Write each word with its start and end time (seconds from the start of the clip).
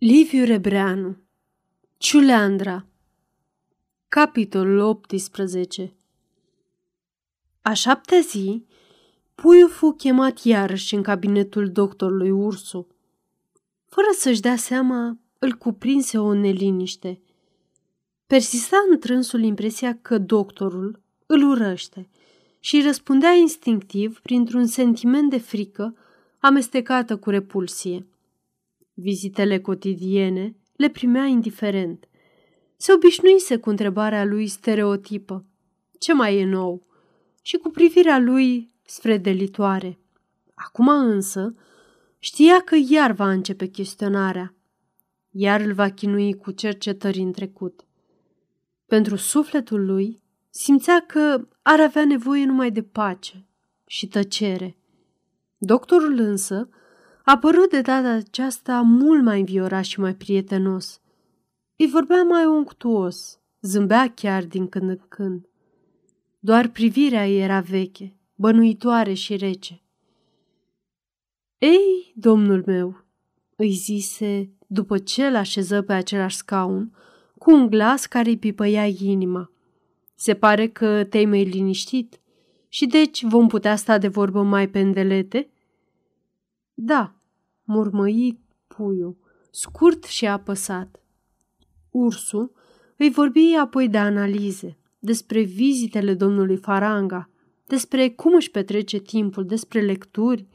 Liviu 0.00 0.44
Rebreanu 0.44 1.16
Ciuleandra 1.96 2.86
Capitolul 4.08 4.78
18 4.78 5.94
A 7.62 7.72
șaptea 7.72 8.20
zi, 8.20 8.64
puiul 9.34 9.68
fu 9.68 9.90
chemat 9.90 10.44
iarăși 10.44 10.94
în 10.94 11.02
cabinetul 11.02 11.70
doctorului 11.70 12.30
Ursu. 12.30 12.86
Fără 13.84 14.06
să-și 14.18 14.40
dea 14.40 14.56
seama, 14.56 15.18
îl 15.38 15.52
cuprinse 15.52 16.18
o 16.18 16.32
neliniște. 16.32 17.20
Persista 18.26 18.76
în 18.90 18.98
trânsul 18.98 19.42
impresia 19.42 19.98
că 20.02 20.18
doctorul 20.18 21.02
îl 21.26 21.48
urăște 21.48 22.08
și 22.60 22.82
răspundea 22.82 23.32
instinctiv 23.32 24.20
printr-un 24.20 24.66
sentiment 24.66 25.30
de 25.30 25.38
frică 25.38 25.96
amestecată 26.38 27.16
cu 27.16 27.30
repulsie. 27.30 28.06
Vizitele 29.00 29.60
cotidiene 29.60 30.56
le 30.76 30.88
primea 30.88 31.24
indiferent. 31.24 32.08
Se 32.76 32.92
obișnuise 32.92 33.56
cu 33.56 33.70
întrebarea 33.70 34.24
lui 34.24 34.46
stereotipă. 34.46 35.44
Ce 35.98 36.12
mai 36.12 36.38
e 36.38 36.44
nou? 36.44 36.86
Și 37.42 37.56
cu 37.56 37.68
privirea 37.68 38.18
lui 38.18 38.74
sfredelitoare. 38.84 39.98
Acum 40.54 40.88
însă 40.88 41.54
știa 42.18 42.60
că 42.60 42.76
iar 42.88 43.12
va 43.12 43.30
începe 43.30 43.66
chestionarea. 43.66 44.54
Iar 45.30 45.60
îl 45.60 45.72
va 45.72 45.90
chinui 45.90 46.34
cu 46.34 46.50
cercetări 46.50 47.18
în 47.18 47.32
trecut. 47.32 47.86
Pentru 48.86 49.16
sufletul 49.16 49.84
lui 49.84 50.22
simțea 50.50 51.04
că 51.06 51.48
ar 51.62 51.80
avea 51.80 52.04
nevoie 52.04 52.44
numai 52.44 52.70
de 52.70 52.82
pace 52.82 53.46
și 53.86 54.06
tăcere. 54.08 54.76
Doctorul 55.58 56.18
însă 56.18 56.68
a 57.30 57.38
părut 57.38 57.70
de 57.70 57.80
data 57.80 58.08
aceasta 58.08 58.80
mult 58.80 59.22
mai 59.22 59.38
înviorat 59.38 59.84
și 59.84 60.00
mai 60.00 60.14
prietenos. 60.14 61.00
Îi 61.76 61.88
vorbea 61.88 62.22
mai 62.22 62.44
unctuos, 62.44 63.40
zâmbea 63.60 64.12
chiar 64.14 64.44
din 64.44 64.68
când 64.68 64.88
în 64.88 65.00
când. 65.08 65.48
Doar 66.38 66.68
privirea 66.68 67.28
ei 67.28 67.40
era 67.40 67.60
veche, 67.60 68.16
bănuitoare 68.34 69.12
și 69.12 69.36
rece. 69.36 69.82
Ei, 71.58 72.12
domnul 72.14 72.62
meu, 72.66 73.04
îi 73.56 73.70
zise 73.70 74.50
după 74.66 74.98
ce 74.98 75.26
îl 75.26 75.34
așeză 75.34 75.82
pe 75.82 75.92
același 75.92 76.36
scaun, 76.36 76.96
cu 77.38 77.50
un 77.50 77.66
glas 77.66 78.06
care 78.06 78.28
îi 78.28 78.38
pipăia 78.38 78.86
inima. 78.86 79.50
Se 80.14 80.34
pare 80.34 80.68
că 80.68 81.04
te-ai 81.04 81.24
mai 81.24 81.44
liniștit 81.44 82.20
și 82.68 82.86
deci 82.86 83.22
vom 83.22 83.48
putea 83.48 83.76
sta 83.76 83.98
de 83.98 84.08
vorbă 84.08 84.42
mai 84.42 84.68
pendelete? 84.68 85.50
Da, 86.74 87.17
murmăi 87.68 88.38
puiul, 88.66 89.16
scurt 89.50 90.04
și 90.04 90.26
apăsat. 90.26 91.00
Ursul 91.90 92.52
îi 92.96 93.10
vorbi 93.10 93.54
apoi 93.60 93.88
de 93.88 93.98
analize, 93.98 94.78
despre 94.98 95.40
vizitele 95.40 96.14
domnului 96.14 96.56
Faranga, 96.56 97.30
despre 97.66 98.08
cum 98.08 98.34
își 98.34 98.50
petrece 98.50 98.98
timpul, 98.98 99.46
despre 99.46 99.80
lecturi, 99.80 100.46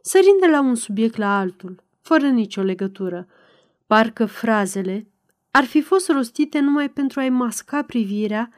sărind 0.00 0.40
de 0.40 0.46
la 0.46 0.60
un 0.60 0.74
subiect 0.74 1.16
la 1.16 1.38
altul, 1.38 1.82
fără 2.00 2.28
nicio 2.28 2.62
legătură. 2.62 3.26
Parcă 3.86 4.26
frazele 4.26 5.06
ar 5.50 5.64
fi 5.64 5.80
fost 5.80 6.08
rostite 6.08 6.60
numai 6.60 6.90
pentru 6.90 7.20
a-i 7.20 7.28
masca 7.28 7.82
privirea 7.82 8.52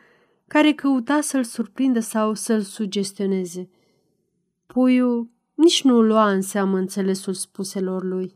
care 0.47 0.73
căuta 0.73 1.21
să-l 1.21 1.45
surprindă 1.45 2.01
sau 2.01 2.35
să-l 2.35 2.61
sugestioneze. 2.61 3.69
Puiul 4.67 5.34
nici 5.55 5.83
nu 5.83 6.01
lua 6.01 6.31
în 6.31 6.41
seamă 6.41 6.77
înțelesul 6.77 7.35
spuselor 7.35 8.03
lui. 8.03 8.35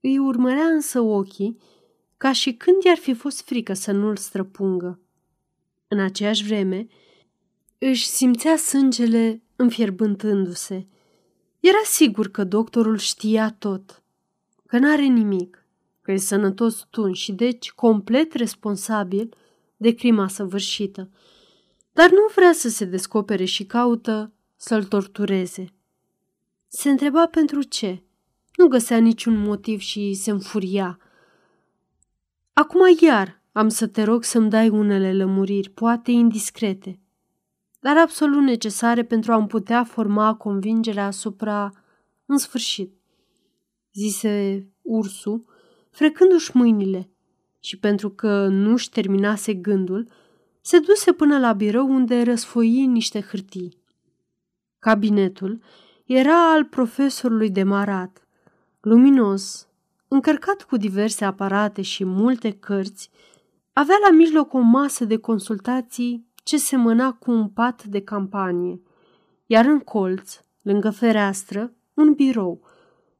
Îi 0.00 0.18
urmărea 0.18 0.66
însă 0.66 1.00
ochii, 1.00 1.58
ca 2.16 2.32
și 2.32 2.52
când 2.52 2.82
i-ar 2.82 2.96
fi 2.96 3.14
fost 3.14 3.44
frică 3.44 3.72
să 3.72 3.92
nu-l 3.92 4.16
străpungă. 4.16 5.00
În 5.88 6.00
aceeași 6.00 6.44
vreme, 6.44 6.86
își 7.78 8.06
simțea 8.06 8.56
sângele 8.56 9.42
înfierbântându-se. 9.56 10.86
Era 11.60 11.82
sigur 11.84 12.28
că 12.28 12.44
doctorul 12.44 12.96
știa 12.96 13.56
tot, 13.58 14.02
că 14.66 14.78
n-are 14.78 15.04
nimic, 15.04 15.66
că 16.00 16.12
e 16.12 16.16
sănătos 16.16 16.86
tun 16.90 17.12
și 17.12 17.32
deci 17.32 17.72
complet 17.72 18.32
responsabil 18.32 19.36
de 19.76 19.94
crima 19.94 20.28
săvârșită. 20.28 21.10
Dar 21.92 22.10
nu 22.10 22.26
vrea 22.34 22.52
să 22.52 22.68
se 22.68 22.84
descopere 22.84 23.44
și 23.44 23.64
caută 23.64 24.32
să-l 24.56 24.84
tortureze. 24.84 25.73
Se 26.76 26.90
întreba 26.90 27.26
pentru 27.26 27.62
ce. 27.62 28.02
Nu 28.56 28.66
găsea 28.66 28.98
niciun 28.98 29.36
motiv 29.36 29.80
și 29.80 30.14
se 30.14 30.30
înfuria. 30.30 30.98
Acum 32.52 32.80
iar 33.00 33.42
am 33.52 33.68
să 33.68 33.86
te 33.86 34.02
rog 34.02 34.24
să-mi 34.24 34.50
dai 34.50 34.68
unele 34.68 35.14
lămuriri, 35.14 35.70
poate 35.70 36.10
indiscrete, 36.10 37.00
dar 37.80 37.96
absolut 37.96 38.42
necesare 38.42 39.04
pentru 39.04 39.32
a-mi 39.32 39.46
putea 39.46 39.84
forma 39.84 40.34
convingerea 40.34 41.06
asupra 41.06 41.72
în 42.26 42.38
sfârșit, 42.38 42.94
zise 43.92 44.66
ursul, 44.82 45.44
frecându-și 45.90 46.56
mâinile 46.56 47.10
și 47.60 47.78
pentru 47.78 48.10
că 48.10 48.46
nu-și 48.46 48.90
terminase 48.90 49.54
gândul, 49.54 50.08
se 50.60 50.78
duse 50.78 51.12
până 51.12 51.38
la 51.38 51.52
birou 51.52 51.88
unde 51.88 52.22
răsfoi 52.22 52.86
niște 52.86 53.20
hârtii. 53.20 53.78
Cabinetul 54.78 55.62
era 56.04 56.52
al 56.52 56.64
profesorului 56.64 57.50
de 57.50 57.62
marat, 57.62 58.26
luminos, 58.80 59.68
încărcat 60.08 60.62
cu 60.62 60.76
diverse 60.76 61.24
aparate 61.24 61.82
și 61.82 62.04
multe 62.04 62.50
cărți, 62.50 63.10
avea 63.72 63.96
la 64.08 64.16
mijloc 64.16 64.52
o 64.52 64.58
masă 64.58 65.04
de 65.04 65.16
consultații 65.16 66.26
ce 66.42 66.56
semăna 66.56 67.12
cu 67.12 67.30
un 67.30 67.48
pat 67.48 67.84
de 67.84 68.00
campanie, 68.00 68.80
iar 69.46 69.64
în 69.64 69.78
colț, 69.78 70.40
lângă 70.62 70.90
fereastră, 70.90 71.72
un 71.94 72.12
birou, 72.12 72.60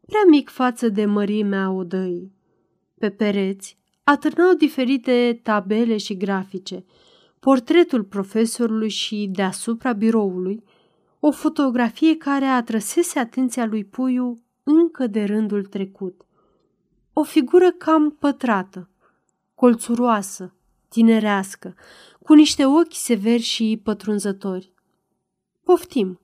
prea 0.07 0.23
mic 0.29 0.49
față 0.49 0.89
de 0.89 1.05
mărimea 1.05 1.71
odăii. 1.71 2.33
Pe 2.99 3.11
pereți 3.11 3.79
atârnau 4.03 4.55
diferite 4.55 5.41
tabele 5.43 5.97
și 5.97 6.17
grafice, 6.17 6.85
portretul 7.41 8.05
profesorului 8.05 8.89
și 8.89 9.29
deasupra 9.33 9.93
biroului, 9.93 10.65
o 11.27 11.31
fotografie 11.31 12.17
care 12.17 12.45
atrăsese 12.45 13.19
atenția 13.19 13.67
lui 13.67 13.85
Puiu 13.85 14.43
încă 14.63 15.07
de 15.07 15.25
rândul 15.25 15.65
trecut. 15.65 16.27
O 17.13 17.23
figură 17.23 17.71
cam 17.71 18.11
pătrată, 18.11 18.91
colțuroasă, 19.55 20.55
tinerească, 20.89 21.75
cu 22.23 22.35
niște 22.35 22.65
ochi 22.65 22.93
severi 22.93 23.43
și 23.43 23.81
pătrunzători. 23.83 24.73
Poftim, 25.63 26.21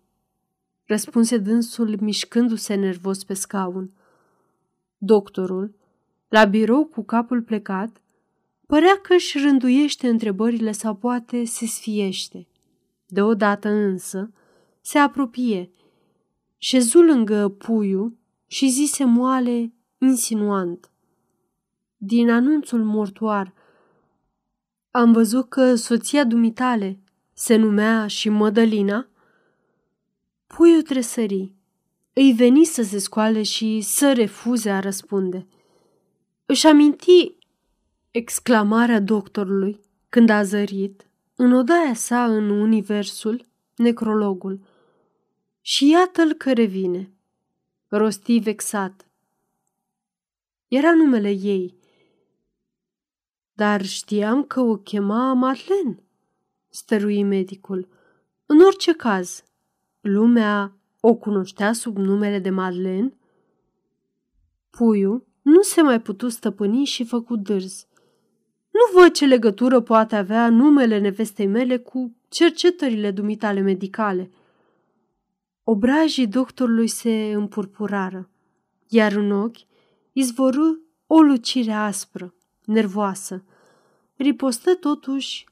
răspunse 0.84 1.38
dânsul 1.38 1.96
mișcându-se 2.00 2.74
nervos 2.74 3.24
pe 3.24 3.34
scaun. 3.34 3.92
Doctorul, 4.98 5.74
la 6.28 6.44
birou 6.44 6.84
cu 6.84 7.02
capul 7.02 7.42
plecat, 7.42 8.02
părea 8.66 8.98
că 9.02 9.14
își 9.14 9.38
rânduiește 9.38 10.08
întrebările 10.08 10.72
sau 10.72 10.94
poate 10.94 11.44
se 11.44 11.66
sfiește. 11.66 12.46
Deodată 13.06 13.68
însă, 13.68 14.30
se 14.80 14.98
apropie, 14.98 15.70
șezu 16.58 17.00
lângă 17.00 17.48
puiul 17.48 18.18
și 18.46 18.68
zise 18.68 19.04
moale, 19.04 19.72
insinuant. 19.98 20.90
Din 21.96 22.30
anunțul 22.30 22.84
mortuar, 22.84 23.54
am 24.90 25.12
văzut 25.12 25.48
că 25.48 25.74
soția 25.74 26.24
dumitale 26.24 26.98
se 27.32 27.56
numea 27.56 28.06
și 28.06 28.28
Mădălina. 28.28 29.08
Puiul 30.46 30.82
tresări. 30.82 31.52
Îi 32.12 32.32
veni 32.32 32.64
să 32.64 32.82
se 32.82 32.98
scoale 32.98 33.42
și 33.42 33.80
să 33.80 34.12
refuze 34.12 34.70
a 34.70 34.80
răspunde. 34.80 35.46
Își 36.46 36.66
aminti 36.66 37.36
exclamarea 38.10 39.00
doctorului 39.00 39.80
când 40.08 40.30
a 40.30 40.42
zărit, 40.42 41.06
în 41.34 41.52
odaia 41.52 41.94
sa 41.94 42.24
în 42.24 42.50
universul, 42.50 43.46
necrologul. 43.76 44.60
Și 45.60 45.88
iată-l 45.88 46.32
că 46.32 46.52
revine. 46.52 47.12
Rosti 47.88 48.38
vexat. 48.38 49.06
Era 50.68 50.94
numele 50.94 51.30
ei. 51.30 51.74
Dar 53.52 53.84
știam 53.84 54.44
că 54.44 54.60
o 54.60 54.76
chema 54.76 55.32
Madeleine, 55.32 56.02
stărui 56.68 57.22
medicul. 57.22 57.88
În 58.46 58.60
orice 58.60 58.92
caz, 58.92 59.44
lumea 60.00 60.76
o 61.00 61.14
cunoștea 61.14 61.72
sub 61.72 61.96
numele 61.96 62.38
de 62.38 62.50
Madeleine? 62.50 63.14
Puiul 64.70 65.26
nu 65.42 65.62
se 65.62 65.82
mai 65.82 66.00
putu 66.00 66.28
stăpâni 66.28 66.84
și 66.84 67.04
făcu 67.04 67.36
dârz. 67.36 67.86
Nu 68.70 69.00
văd 69.00 69.12
ce 69.12 69.26
legătură 69.26 69.80
poate 69.80 70.16
avea 70.16 70.48
numele 70.48 70.98
nevestei 70.98 71.46
mele 71.46 71.78
cu 71.78 72.16
cercetările 72.28 73.10
dumitale 73.10 73.60
medicale. 73.60 74.30
Obrajii 75.72 76.26
doctorului 76.26 76.86
se 76.86 77.32
împurpurară, 77.34 78.30
iar 78.88 79.12
în 79.12 79.30
ochi 79.30 79.58
izvorâ 80.12 80.68
o 81.06 81.20
lucire 81.20 81.72
aspră, 81.72 82.34
nervoasă. 82.64 83.44
Ripostă 84.16 84.74
totuși 84.74 85.44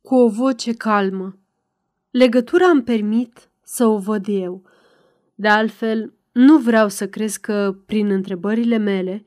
cu 0.00 0.14
o 0.14 0.28
voce 0.28 0.72
calmă. 0.72 1.38
Legătura 2.10 2.66
îmi 2.66 2.82
permit 2.82 3.50
să 3.64 3.86
o 3.86 3.98
văd 3.98 4.24
eu. 4.28 4.62
De 5.34 5.48
altfel, 5.48 6.12
nu 6.32 6.58
vreau 6.58 6.88
să 6.88 7.08
crezi 7.08 7.40
că, 7.40 7.76
prin 7.86 8.10
întrebările 8.10 8.76
mele, 8.76 9.26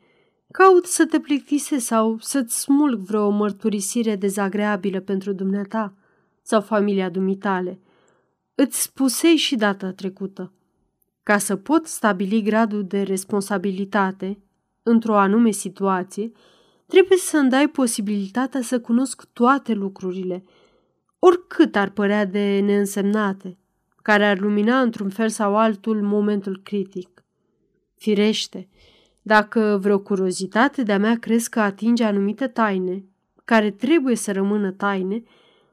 caut 0.51 0.85
să 0.85 1.05
te 1.05 1.19
plictise 1.19 1.77
sau 1.77 2.17
să-ți 2.19 2.59
smulg 2.59 2.99
vreo 2.99 3.29
mărturisire 3.29 4.15
dezagreabilă 4.15 4.99
pentru 4.99 5.33
dumneata 5.33 5.93
sau 6.41 6.61
familia 6.61 7.09
dumitale. 7.09 7.79
Îți 8.57 8.81
spusei 8.81 9.35
și 9.35 9.55
data 9.55 9.91
trecută. 9.91 10.53
Ca 11.23 11.37
să 11.37 11.55
pot 11.55 11.87
stabili 11.87 12.41
gradul 12.41 12.85
de 12.85 13.01
responsabilitate 13.01 14.37
într-o 14.83 15.17
anume 15.17 15.51
situație, 15.51 16.31
trebuie 16.85 17.17
să-mi 17.17 17.49
dai 17.49 17.67
posibilitatea 17.67 18.61
să 18.61 18.79
cunosc 18.79 19.25
toate 19.33 19.73
lucrurile, 19.73 20.43
oricât 21.19 21.75
ar 21.75 21.89
părea 21.89 22.25
de 22.25 22.59
neînsemnate, 22.59 23.57
care 24.01 24.25
ar 24.25 24.39
lumina 24.39 24.81
într-un 24.81 25.09
fel 25.09 25.29
sau 25.29 25.57
altul 25.57 26.01
momentul 26.01 26.59
critic. 26.63 27.23
Firește, 27.95 28.69
dacă 29.21 29.77
vreo 29.81 29.99
curiozitate 29.99 30.83
de-a 30.83 30.97
mea 30.97 31.19
crezi 31.19 31.49
că 31.49 31.59
atinge 31.59 32.03
anumite 32.03 32.47
taine, 32.47 33.05
care 33.45 33.71
trebuie 33.71 34.15
să 34.15 34.31
rămână 34.31 34.71
taine, 34.71 35.23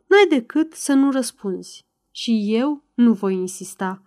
n-ai 0.07 0.27
decât 0.29 0.73
să 0.73 0.93
nu 0.93 1.11
răspunzi. 1.11 1.91
Și 2.13 2.45
eu 2.47 2.83
nu 2.95 3.13
voi 3.13 3.35
insista. 3.35 4.03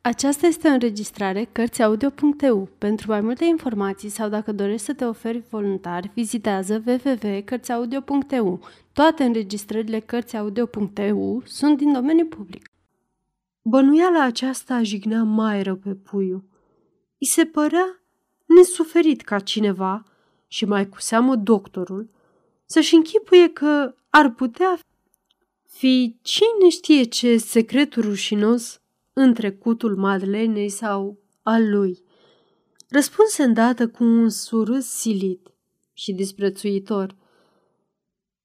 Aceasta 0.00 0.46
este 0.46 0.68
o 0.68 0.72
înregistrare 0.72 1.48
Cărțiaudio.eu. 1.52 2.68
Pentru 2.78 3.10
mai 3.10 3.20
multe 3.20 3.44
informații 3.44 4.08
sau 4.08 4.28
dacă 4.28 4.52
dorești 4.52 4.86
să 4.86 4.94
te 4.94 5.04
oferi 5.04 5.42
voluntar, 5.50 6.10
vizitează 6.14 6.82
www.cărțiaudio.eu. 6.86 8.60
Toate 8.92 9.24
înregistrările 9.24 10.00
Cărțiaudio.eu 10.00 11.42
sunt 11.44 11.76
din 11.76 11.92
domeniu 11.92 12.26
public. 12.26 12.70
Bănuiala 13.62 14.24
aceasta 14.24 14.82
jignea 14.82 15.22
mai 15.22 15.62
rău 15.62 15.76
pe 15.76 15.94
puiu. 15.94 16.44
I 17.18 17.24
se 17.24 17.44
părea 17.44 18.02
nesuferit 18.44 19.22
ca 19.22 19.38
cineva, 19.38 20.04
și 20.46 20.64
mai 20.64 20.88
cu 20.88 21.00
seamă 21.00 21.36
doctorul, 21.36 22.10
să-și 22.64 22.94
închipuie 22.94 23.48
că 23.48 23.94
ar 24.10 24.30
putea 24.30 24.78
fi 25.74 26.18
cine 26.22 26.68
știe 26.70 27.02
ce 27.02 27.36
secret 27.36 27.94
rușinos 27.94 28.80
în 29.12 29.34
trecutul 29.34 29.96
Madlenei 29.96 30.68
sau 30.68 31.18
al 31.42 31.70
lui. 31.70 32.02
Răspunse 32.88 33.42
îndată 33.42 33.88
cu 33.88 34.04
un 34.04 34.28
surâs 34.28 34.86
silit 34.86 35.54
și 35.92 36.12
disprețuitor. 36.12 37.16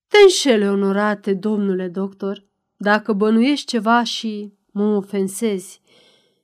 Te 0.07 0.17
înșele, 0.17 0.69
onorate 0.69 1.33
domnule 1.33 1.87
doctor, 1.87 2.45
dacă 2.77 3.13
bănuiești 3.13 3.65
ceva 3.65 4.03
și 4.03 4.53
mă 4.71 4.95
ofensezi. 4.95 5.81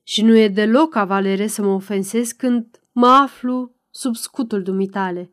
Și 0.03 0.21
nu 0.21 0.37
e 0.37 0.47
deloc 0.47 0.89
cavalere 0.89 1.47
să 1.47 1.61
mă 1.61 1.73
ofensez 1.73 2.31
când 2.31 2.81
mă 2.91 3.07
aflu 3.07 3.75
sub 3.89 4.15
scutul 4.15 4.63
dumitale. 4.63 5.31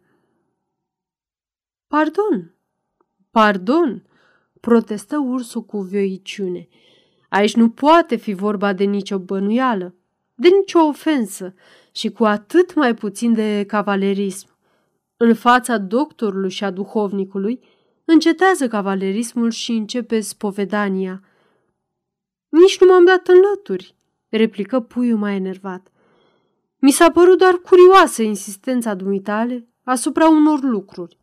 Pardon, 1.87 2.55
pardon, 3.31 4.07
protestă 4.63 5.19
ursul 5.19 5.63
cu 5.63 5.79
vioiciune. 5.79 6.69
Aici 7.29 7.55
nu 7.55 7.71
poate 7.71 8.17
fi 8.17 8.33
vorba 8.33 8.73
de 8.73 8.85
nicio 8.85 9.19
bănuială, 9.19 9.95
de 10.35 10.49
nicio 10.49 10.79
ofensă 10.79 11.55
și 11.93 12.11
cu 12.11 12.25
atât 12.25 12.75
mai 12.75 12.95
puțin 12.95 13.33
de 13.33 13.65
cavalerism. 13.67 14.49
În 15.17 15.35
fața 15.35 15.79
doctorului 15.79 16.51
și 16.51 16.65
a 16.65 16.71
duhovnicului, 16.71 17.61
încetează 18.05 18.69
cavalerismul 18.69 19.51
și 19.51 19.73
începe 19.73 20.21
spovedania. 20.21 21.23
Nici 22.49 22.81
nu 22.81 22.87
m-am 22.87 23.05
dat 23.05 23.29
în 23.29 23.37
lături, 23.51 23.95
replică 24.29 24.81
puiul 24.81 25.19
mai 25.19 25.35
enervat. 25.35 25.93
Mi 26.79 26.91
s-a 26.91 27.11
părut 27.11 27.39
doar 27.39 27.55
curioasă 27.55 28.23
insistența 28.23 28.95
dumitale 28.95 29.69
asupra 29.85 30.29
unor 30.29 30.63
lucruri. 30.63 31.19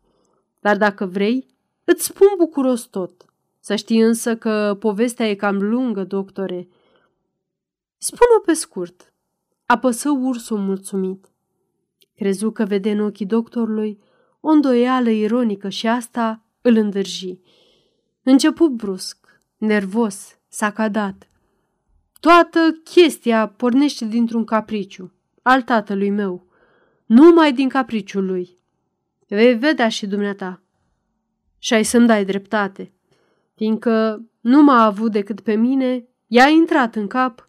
Dar 0.60 0.76
dacă 0.76 1.06
vrei, 1.06 1.46
îți 1.84 2.04
spun 2.04 2.28
bucuros 2.36 2.82
tot. 2.82 3.29
Să 3.70 3.76
știi 3.76 4.00
însă 4.00 4.36
că 4.36 4.76
povestea 4.80 5.28
e 5.28 5.34
cam 5.34 5.56
lungă, 5.56 6.04
doctore. 6.04 6.68
Spune-o 7.98 8.40
pe 8.44 8.52
scurt. 8.52 9.12
Apăsă 9.66 10.10
ursul 10.10 10.58
mulțumit. 10.58 11.26
Crezu 12.16 12.50
că 12.50 12.64
vede 12.64 12.90
în 12.90 13.00
ochii 13.00 13.26
doctorului 13.26 14.00
o 14.40 14.48
îndoială 14.48 15.10
ironică 15.10 15.68
și 15.68 15.86
asta 15.86 16.44
îl 16.60 16.76
îndârji. 16.76 17.40
Început 18.22 18.70
brusc, 18.70 19.42
nervos, 19.56 20.38
sacadat. 20.48 21.28
Toată 22.20 22.80
chestia 22.84 23.48
pornește 23.48 24.04
dintr-un 24.04 24.44
capriciu, 24.44 25.12
al 25.42 25.62
tatălui 25.62 26.10
meu, 26.10 26.46
numai 27.06 27.52
din 27.52 27.68
capriciul 27.68 28.24
lui. 28.24 28.58
Vei 29.28 29.54
vedea 29.54 29.88
și 29.88 30.06
dumneata. 30.06 30.62
Și 31.58 31.74
ai 31.74 31.84
să-mi 31.84 32.06
dai 32.06 32.24
dreptate 32.24 32.92
fiindcă 33.60 34.24
nu 34.40 34.62
m-a 34.62 34.84
avut 34.84 35.12
decât 35.12 35.40
pe 35.40 35.54
mine, 35.54 36.08
i-a 36.26 36.48
intrat 36.48 36.94
în 36.94 37.06
cap 37.06 37.48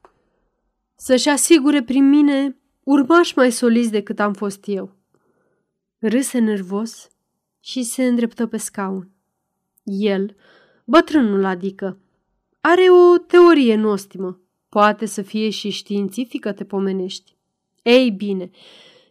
să-și 0.96 1.30
asigure 1.30 1.84
prin 1.84 2.10
mine 2.10 2.58
urmași 2.84 3.34
mai 3.36 3.52
soliți 3.52 3.92
decât 3.92 4.19
am 4.19 4.34
fost 4.34 4.63
eu. 4.68 4.96
Râse 6.00 6.40
nervos 6.40 7.10
și 7.60 7.84
se 7.84 8.06
îndreptă 8.06 8.48
pe 8.48 8.58
scaun. 8.58 9.10
El, 9.84 10.36
bătrânul 10.86 11.46
adică, 11.46 11.98
are 12.62 12.86
o 12.90 13.18
teorie 13.18 13.75
nostimă. 13.75 14.40
Poate 14.69 15.06
să 15.06 15.22
fie 15.22 15.50
și 15.50 15.69
științifică, 15.69 16.52
te 16.52 16.64
pomenești. 16.64 17.36
Ei 17.81 18.12
bine, 18.12 18.50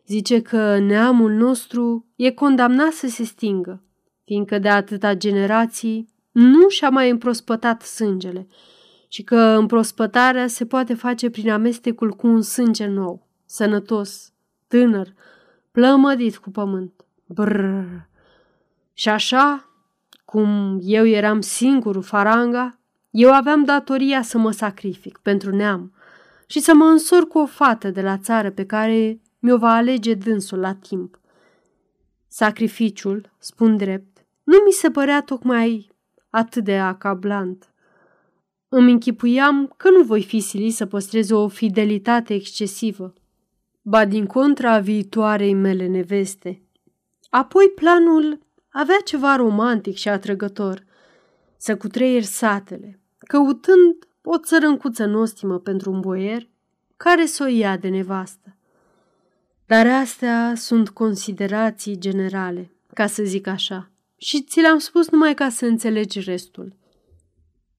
zice 0.07 0.43
că 0.43 0.79
neamul 0.79 1.33
nostru 1.33 2.07
e 2.17 2.31
condamnat 2.31 2.93
să 2.93 3.09
se 3.09 3.25
stingă, 3.25 3.83
fiindcă 4.25 4.59
de 4.59 4.69
atâta 4.69 5.15
generații 5.15 6.10
nu 6.31 6.69
și-a 6.69 6.89
mai 6.89 7.11
împrospătat 7.11 7.83
sângele 7.83 8.47
și 9.09 9.23
că 9.23 9.37
împrospătarea 9.37 10.47
se 10.47 10.67
poate 10.67 10.95
face 10.95 11.31
prin 11.31 11.51
amestecul 11.51 12.11
cu 12.11 12.27
un 12.27 12.43
sânge 12.43 12.87
nou, 12.87 13.27
sănătos, 13.47 14.33
tânăr, 14.67 15.15
plămădit 15.71 16.37
cu 16.37 16.51
pământ. 16.51 17.05
Brrr. 17.27 18.09
Și 18.93 19.09
așa, 19.09 19.69
cum 20.25 20.79
eu 20.83 21.07
eram 21.07 21.41
singurul 21.41 22.03
faranga, 22.03 22.79
eu 23.11 23.33
aveam 23.33 23.65
datoria 23.65 24.23
să 24.23 24.39
mă 24.39 24.51
sacrific 24.51 25.19
pentru 25.19 25.57
neam 25.57 25.93
și 26.47 26.61
să 26.61 26.75
mă 26.75 26.85
însor 26.85 27.27
cu 27.27 27.39
o 27.39 27.47
fată 27.47 27.91
de 27.91 28.03
la 28.03 28.19
țară 28.19 28.51
pe 28.51 28.67
care 28.67 29.21
mi-o 29.39 29.57
va 29.59 29.75
alege 29.75 30.15
dânsul 30.15 30.59
la 30.59 30.75
timp. 30.75 31.21
Sacrificiul, 32.29 33.33
spun 33.39 33.77
drept, 33.77 34.25
nu 34.43 34.57
mi 34.67 34.73
se 34.73 34.91
părea 34.91 35.23
tocmai 35.23 35.90
atât 36.31 36.65
de 36.65 36.79
acablant. 36.79 37.73
Îmi 38.69 38.91
închipuiam 38.91 39.75
că 39.77 39.91
nu 39.91 40.03
voi 40.03 40.23
fi 40.23 40.41
silit 40.41 40.75
să 40.75 40.87
păstrez 40.87 41.31
o 41.31 41.49
fidelitate 41.49 42.35
excesivă, 42.35 43.15
ba 43.83 44.05
din 44.05 44.27
contra 44.27 44.79
viitoarei 44.79 45.55
mele 45.55 45.87
neveste. 45.87 46.63
Apoi 47.31 47.73
planul 47.75 48.39
avea 48.69 48.99
ceva 49.05 49.37
romantic 49.37 49.97
și 49.97 50.09
atrăgător, 50.09 50.85
să 51.57 51.77
cutreier 51.77 52.23
satele, 52.23 53.01
căutând 53.19 54.09
o 54.23 54.39
țărâncuță 54.39 55.05
nostimă 55.05 55.59
pentru 55.59 55.91
un 55.91 56.01
boier 56.01 56.49
care 56.97 57.27
să 57.27 57.43
o 57.43 57.47
ia 57.47 57.77
de 57.77 57.89
nevastă. 57.89 58.57
Dar 59.67 59.87
astea 59.87 60.53
sunt 60.57 60.91
considerații 60.91 61.99
generale, 61.99 62.71
ca 62.95 63.07
să 63.07 63.23
zic 63.23 63.47
așa 63.47 63.90
și 64.23 64.43
ți 64.43 64.61
le-am 64.61 64.79
spus 64.79 65.11
numai 65.11 65.35
ca 65.35 65.49
să 65.49 65.67
înțelegi 65.67 66.21
restul. 66.21 66.77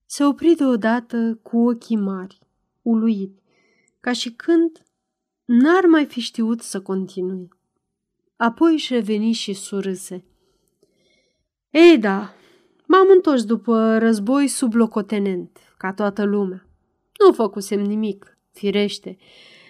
Se 0.05 0.23
opri 0.23 0.55
deodată 0.55 1.39
cu 1.41 1.57
ochii 1.57 1.95
mari, 1.95 2.39
uluit, 2.81 3.39
ca 3.99 4.11
și 4.11 4.31
când 4.31 4.85
n-ar 5.45 5.85
mai 5.85 6.05
fi 6.05 6.19
știut 6.19 6.61
să 6.61 6.81
continui. 6.81 7.49
Apoi 8.35 8.73
își 8.73 8.93
reveni 8.93 9.31
și 9.31 9.53
surâse. 9.53 10.25
Ei 11.69 11.97
da, 11.97 12.33
m-am 12.85 13.07
întors 13.15 13.43
după 13.43 13.97
război 13.97 14.47
sub 14.47 14.73
locotenent, 14.73 15.57
ca 15.77 15.93
toată 15.93 16.23
lumea. 16.23 16.67
Nu 17.25 17.33
făcusem 17.33 17.81
nimic, 17.81 18.37
firește, 18.51 19.17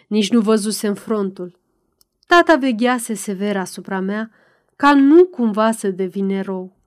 nici 0.07 0.31
nu 0.31 0.41
văzusem 0.41 0.93
frontul. 0.93 1.59
Tata 2.27 2.55
veghease 2.55 3.13
sever 3.13 3.57
asupra 3.57 3.99
mea 3.99 4.31
ca 4.81 4.93
nu 4.93 5.25
cumva 5.25 5.71
să 5.71 5.89
devin 5.89 6.29
erou. 6.29 6.77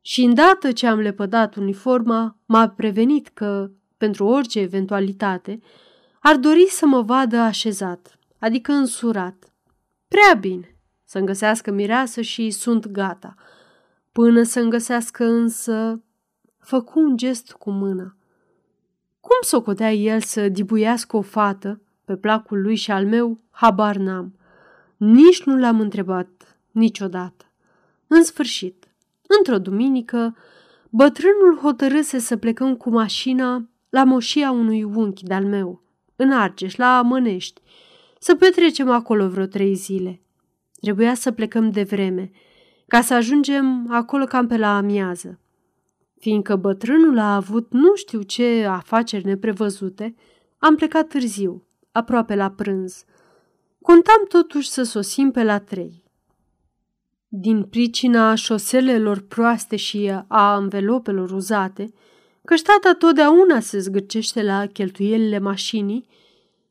Și 0.00 0.22
îndată 0.24 0.72
ce 0.72 0.86
am 0.86 0.98
lepădat 0.98 1.54
uniforma, 1.54 2.36
m-a 2.46 2.68
prevenit 2.68 3.28
că, 3.28 3.70
pentru 3.96 4.26
orice 4.26 4.60
eventualitate, 4.60 5.60
ar 6.20 6.36
dori 6.36 6.66
să 6.68 6.86
mă 6.86 7.02
vadă 7.02 7.36
așezat, 7.36 8.18
adică 8.38 8.72
însurat. 8.72 9.52
Prea 10.08 10.34
bine, 10.40 10.76
să-mi 11.04 11.26
găsească 11.26 11.70
mireasă 11.70 12.20
și 12.20 12.50
sunt 12.50 12.86
gata. 12.86 13.34
Până 14.12 14.42
să-mi 14.42 14.70
găsească 14.70 15.24
însă, 15.24 16.02
făcu 16.58 17.00
un 17.00 17.16
gest 17.16 17.52
cu 17.52 17.70
mâna. 17.70 18.16
Cum 19.20 19.36
socotea 19.40 19.92
el 19.92 20.20
să 20.20 20.48
dibuiască 20.48 21.16
o 21.16 21.22
fată 21.22 21.80
pe 22.04 22.16
placul 22.16 22.62
lui 22.62 22.76
și 22.76 22.90
al 22.90 23.06
meu, 23.06 23.40
habar 23.50 23.96
n-am. 23.96 24.38
Nici 24.96 25.42
nu 25.42 25.58
l-am 25.58 25.80
întrebat 25.80 26.45
niciodată. 26.76 27.44
În 28.06 28.24
sfârșit, 28.24 28.88
într-o 29.38 29.58
duminică, 29.58 30.36
bătrânul 30.90 31.58
hotărâse 31.62 32.18
să 32.18 32.36
plecăm 32.36 32.76
cu 32.76 32.90
mașina 32.90 33.68
la 33.88 34.04
moșia 34.04 34.50
unui 34.50 34.82
unchi 34.82 35.24
de-al 35.24 35.44
meu, 35.44 35.82
în 36.16 36.32
Argeș, 36.32 36.76
la 36.76 37.02
Mănești, 37.02 37.60
să 38.18 38.34
petrecem 38.34 38.90
acolo 38.90 39.28
vreo 39.28 39.46
trei 39.46 39.74
zile. 39.74 40.20
Trebuia 40.80 41.14
să 41.14 41.32
plecăm 41.32 41.70
de 41.70 41.82
vreme, 41.82 42.30
ca 42.86 43.00
să 43.00 43.14
ajungem 43.14 43.86
acolo 43.90 44.24
cam 44.24 44.46
pe 44.46 44.56
la 44.56 44.76
amiază. 44.76 45.40
Fiindcă 46.18 46.56
bătrânul 46.56 47.18
a 47.18 47.34
avut 47.34 47.72
nu 47.72 47.94
știu 47.94 48.22
ce 48.22 48.64
afaceri 48.64 49.24
neprevăzute, 49.24 50.14
am 50.58 50.74
plecat 50.74 51.08
târziu, 51.08 51.66
aproape 51.92 52.34
la 52.34 52.50
prânz. 52.50 53.04
Contam 53.82 54.24
totuși 54.28 54.68
să 54.68 54.82
sosim 54.82 55.30
pe 55.30 55.42
la 55.42 55.58
trei. 55.58 56.05
Din 57.38 57.62
pricina 57.62 58.34
șoselelor 58.34 59.20
proaste 59.20 59.76
și 59.76 60.10
a 60.28 60.54
anvelopelor 60.54 61.30
uzate, 61.30 61.92
căci 62.44 62.58
ștata 62.58 62.94
totdeauna 62.98 63.60
se 63.60 63.78
zgârcește 63.78 64.42
la 64.42 64.66
cheltuielile 64.66 65.38
mașinii, 65.38 66.06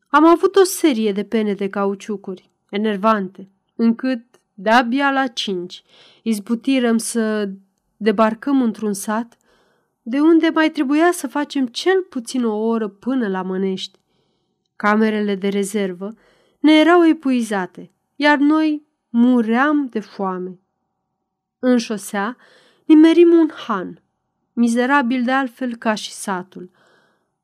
am 0.07 0.25
avut 0.25 0.55
o 0.55 0.63
serie 0.63 1.11
de 1.11 1.23
pene 1.23 1.53
de 1.53 1.69
cauciucuri, 1.69 2.49
enervante, 2.69 3.49
încât, 3.75 4.21
de-abia 4.53 5.11
la 5.11 5.27
cinci, 5.27 5.83
izbutirăm 6.21 6.97
să 6.97 7.49
debarcăm 7.97 8.61
într-un 8.61 8.93
sat, 8.93 9.37
de 10.01 10.19
unde 10.19 10.49
mai 10.53 10.69
trebuia 10.69 11.11
să 11.11 11.27
facem 11.27 11.67
cel 11.67 12.01
puțin 12.09 12.45
o 12.45 12.57
oră 12.57 12.87
până 12.87 13.27
la 13.27 13.41
Mănești. 13.41 13.99
Camerele 14.75 15.35
de 15.35 15.47
rezervă 15.47 16.13
ne 16.59 16.73
erau 16.73 17.05
epuizate, 17.07 17.91
iar 18.15 18.37
noi 18.37 18.83
muream 19.17 19.85
de 19.85 19.99
foame. 19.99 20.59
În 21.59 21.77
șosea 21.77 22.37
nimerim 22.85 23.31
un 23.31 23.49
han, 23.67 24.01
mizerabil 24.53 25.23
de 25.23 25.31
altfel 25.31 25.75
ca 25.75 25.93
și 25.93 26.11
satul. 26.11 26.71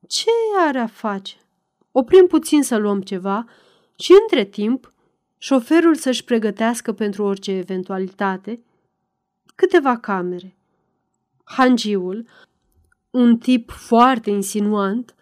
Ce 0.08 0.30
are 0.60 0.80
a 0.80 0.88
face? 0.88 1.36
Oprim 1.92 2.28
puțin 2.28 2.64
să 2.64 2.78
luăm 2.78 3.02
ceva 3.02 3.46
și 3.96 4.14
între 4.22 4.44
timp 4.44 4.94
șoferul 5.38 5.96
să-și 5.96 6.24
pregătească 6.24 6.94
pentru 6.94 7.24
orice 7.24 7.52
eventualitate 7.52 8.64
câteva 9.56 9.98
camere. 9.98 10.56
Hangiul, 11.44 12.28
un 13.10 13.38
tip 13.38 13.70
foarte 13.70 14.30
insinuant, 14.30 15.16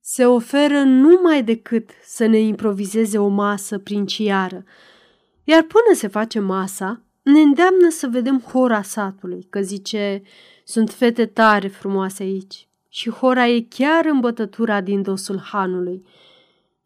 se 0.00 0.26
oferă 0.26 0.82
numai 0.82 1.42
decât 1.42 1.90
să 2.04 2.26
ne 2.26 2.38
improvizeze 2.38 3.18
o 3.18 3.28
masă 3.28 3.78
princiară, 3.78 4.64
iar 5.50 5.62
până 5.62 5.94
se 5.94 6.06
face 6.06 6.38
masa, 6.38 7.02
ne 7.22 7.40
îndeamnă 7.40 7.88
să 7.88 8.06
vedem 8.06 8.40
hora 8.40 8.82
satului, 8.82 9.46
că 9.50 9.60
zice, 9.60 10.22
sunt 10.64 10.90
fete 10.90 11.26
tare 11.26 11.68
frumoase 11.68 12.22
aici 12.22 12.68
și 12.88 13.10
hora 13.10 13.46
e 13.46 13.66
chiar 13.68 14.04
în 14.04 14.20
bătătura 14.20 14.80
din 14.80 15.02
dosul 15.02 15.38
hanului. 15.38 16.06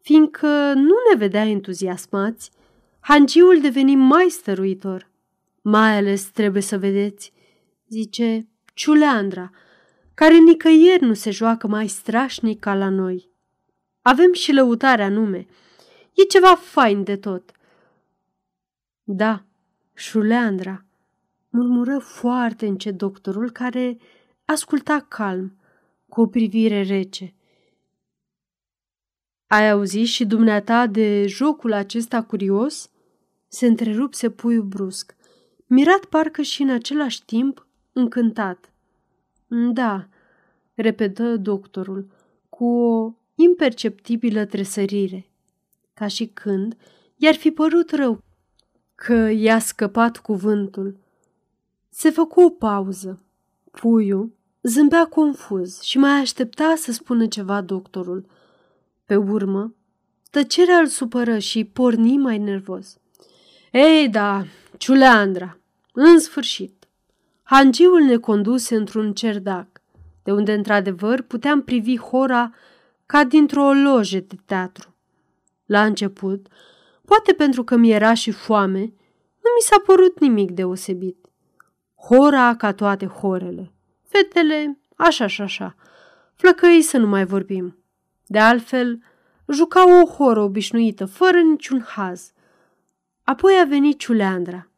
Fiindcă 0.01 0.73
nu 0.75 0.93
ne 1.09 1.17
vedea 1.17 1.45
entuziasmați, 1.45 2.51
hangiul 2.99 3.61
deveni 3.61 3.95
mai 3.95 4.29
stăruitor. 4.29 5.09
Mai 5.61 5.97
ales 5.97 6.23
trebuie 6.23 6.61
să 6.61 6.77
vedeți, 6.77 7.33
zice 7.87 8.47
Ciuleandra, 8.73 9.51
care 10.13 10.37
nicăieri 10.37 11.03
nu 11.03 11.13
se 11.13 11.31
joacă 11.31 11.67
mai 11.67 11.87
strașnic 11.87 12.59
ca 12.59 12.75
la 12.75 12.89
noi. 12.89 13.29
Avem 14.01 14.33
și 14.33 14.53
lăutarea 14.53 15.09
nume. 15.09 15.45
E 16.13 16.23
ceva 16.23 16.55
fain 16.55 17.03
de 17.03 17.15
tot. 17.15 17.54
Da, 19.07 19.43
Șuleandra, 19.93 20.85
murmură 21.49 21.99
foarte 21.99 22.67
încet 22.67 22.97
doctorul 22.97 23.51
care 23.51 23.97
asculta 24.45 25.05
calm, 25.09 25.57
cu 26.09 26.21
o 26.21 26.27
privire 26.27 26.81
rece. 26.81 27.33
Ai 29.47 29.69
auzit 29.69 30.07
și 30.07 30.25
dumneata 30.25 30.87
de 30.87 31.27
jocul 31.27 31.73
acesta 31.73 32.23
curios? 32.23 32.91
Se 33.47 33.65
întrerupse 33.65 34.29
puiul 34.29 34.63
brusc, 34.63 35.15
mirat 35.65 36.05
parcă 36.05 36.41
și 36.41 36.61
în 36.61 36.69
același 36.69 37.25
timp 37.25 37.67
încântat. 37.93 38.73
Da, 39.73 40.07
repetă 40.73 41.37
doctorul, 41.37 42.07
cu 42.49 42.65
o 42.65 43.13
imperceptibilă 43.35 44.45
tresărire, 44.45 45.29
ca 45.93 46.07
și 46.07 46.25
când 46.25 46.77
i-ar 47.15 47.35
fi 47.35 47.51
părut 47.51 47.91
rău 47.91 48.23
că 48.95 49.29
i-a 49.35 49.59
scăpat 49.59 50.17
cuvântul. 50.17 50.97
Se 51.89 52.09
făcu 52.09 52.41
o 52.41 52.49
pauză. 52.49 53.19
Puiul 53.71 54.33
zâmbea 54.61 55.05
confuz 55.05 55.81
și 55.81 55.97
mai 55.97 56.11
aștepta 56.11 56.73
să 56.77 56.91
spună 56.91 57.27
ceva 57.27 57.61
doctorul. 57.61 58.25
Pe 59.05 59.15
urmă, 59.15 59.73
tăcerea 60.31 60.77
îl 60.77 60.87
supără 60.87 61.37
și 61.37 61.63
porni 61.63 62.17
mai 62.17 62.37
nervos. 62.37 62.97
Ei 63.71 64.09
da, 64.09 64.45
Ciuleandra, 64.77 65.57
în 65.93 66.19
sfârșit. 66.19 66.87
Hangiul 67.43 68.01
ne 68.01 68.17
conduse 68.17 68.75
într-un 68.75 69.13
cerdac, 69.13 69.67
de 70.23 70.31
unde 70.31 70.53
într-adevăr 70.53 71.21
puteam 71.21 71.61
privi 71.61 71.97
hora 71.97 72.53
ca 73.05 73.23
dintr-o 73.23 73.73
loje 73.73 74.19
de 74.19 74.35
teatru. 74.45 74.95
La 75.65 75.85
început, 75.85 76.47
Poate 77.05 77.33
pentru 77.33 77.63
că 77.63 77.75
mi 77.75 77.91
era 77.91 78.13
și 78.13 78.31
foame, 78.31 78.79
nu 78.79 79.49
mi 79.55 79.61
s-a 79.61 79.81
părut 79.85 80.19
nimic 80.19 80.51
deosebit. 80.51 81.17
Hora 81.95 82.55
ca 82.55 82.73
toate 82.73 83.05
horele. 83.05 83.73
Fetele, 84.03 84.79
așa 84.95 85.27
și 85.27 85.41
așa. 85.41 85.75
Flăcăi 86.35 86.81
să 86.81 86.97
nu 86.97 87.07
mai 87.07 87.25
vorbim. 87.25 87.77
De 88.25 88.39
altfel, 88.39 89.03
juca 89.47 90.01
o 90.01 90.05
horă 90.05 90.41
obișnuită, 90.41 91.05
fără 91.05 91.39
niciun 91.39 91.81
haz. 91.81 92.33
Apoi 93.23 93.53
a 93.61 93.65
venit 93.65 93.99
Ciuleandra. 93.99 94.69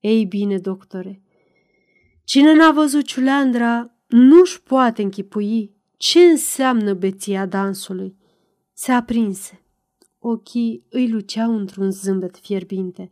Ei 0.00 0.24
bine, 0.24 0.58
doctore, 0.58 1.22
cine 2.24 2.52
n-a 2.52 2.70
văzut 2.70 3.04
Ciuleandra 3.04 3.94
nu-și 4.06 4.62
poate 4.62 5.02
închipui 5.02 5.74
ce 5.96 6.18
înseamnă 6.18 6.94
beția 6.94 7.46
dansului. 7.46 8.16
Se 8.72 8.92
aprinse. 8.92 9.59
Ochii 10.22 10.84
îi 10.88 11.10
luceau 11.10 11.56
într-un 11.56 11.90
zâmbet 11.90 12.36
fierbinte. 12.36 13.10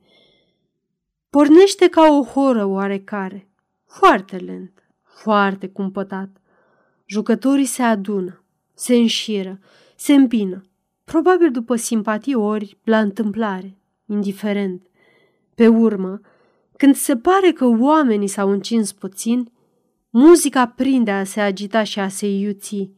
Pornește 1.31 1.89
ca 1.89 2.13
o 2.13 2.23
horă 2.23 2.65
oarecare, 2.65 3.49
foarte 3.87 4.37
lent, 4.37 4.89
foarte 5.03 5.69
cumpătat. 5.69 6.29
Jucătorii 7.07 7.65
se 7.65 7.83
adună, 7.83 8.45
se 8.75 8.95
înșiră, 8.95 9.61
se 9.97 10.15
împină, 10.15 10.63
probabil 11.05 11.51
după 11.51 11.77
simpatii 11.77 12.35
ori 12.35 12.79
la 12.85 13.01
întâmplare, 13.01 13.79
indiferent. 14.07 14.87
Pe 15.55 15.69
urmă, 15.69 16.21
când 16.77 16.95
se 16.95 17.17
pare 17.17 17.53
că 17.53 17.67
oamenii 17.67 18.29
s-au 18.29 18.51
încins 18.51 18.93
puțin, 18.93 19.53
muzica 20.11 20.67
prinde 20.67 21.11
a 21.11 21.25
se 21.25 21.41
agita 21.41 21.83
și 21.83 22.01
a 22.01 22.09
se 22.09 22.27
iuți. 22.27 22.91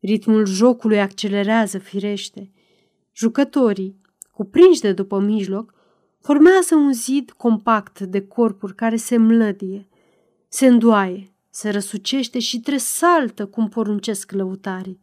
Ritmul 0.00 0.46
jocului 0.46 1.00
accelerează 1.00 1.78
firește– 1.78 2.50
Jucătorii, 3.18 4.00
cuprinși 4.32 4.80
de 4.80 4.92
după 4.92 5.18
mijloc, 5.18 5.74
formează 6.20 6.74
un 6.74 6.92
zid 6.92 7.30
compact 7.30 8.00
de 8.00 8.26
corpuri 8.26 8.74
care 8.74 8.96
se 8.96 9.16
mlădie, 9.16 9.88
se 10.48 10.66
îndoaie, 10.66 11.32
se 11.50 11.70
răsucește 11.70 12.38
și 12.38 12.60
tresaltă 12.60 13.46
cum 13.46 13.68
poruncesc 13.68 14.32
lăutarii. 14.32 15.00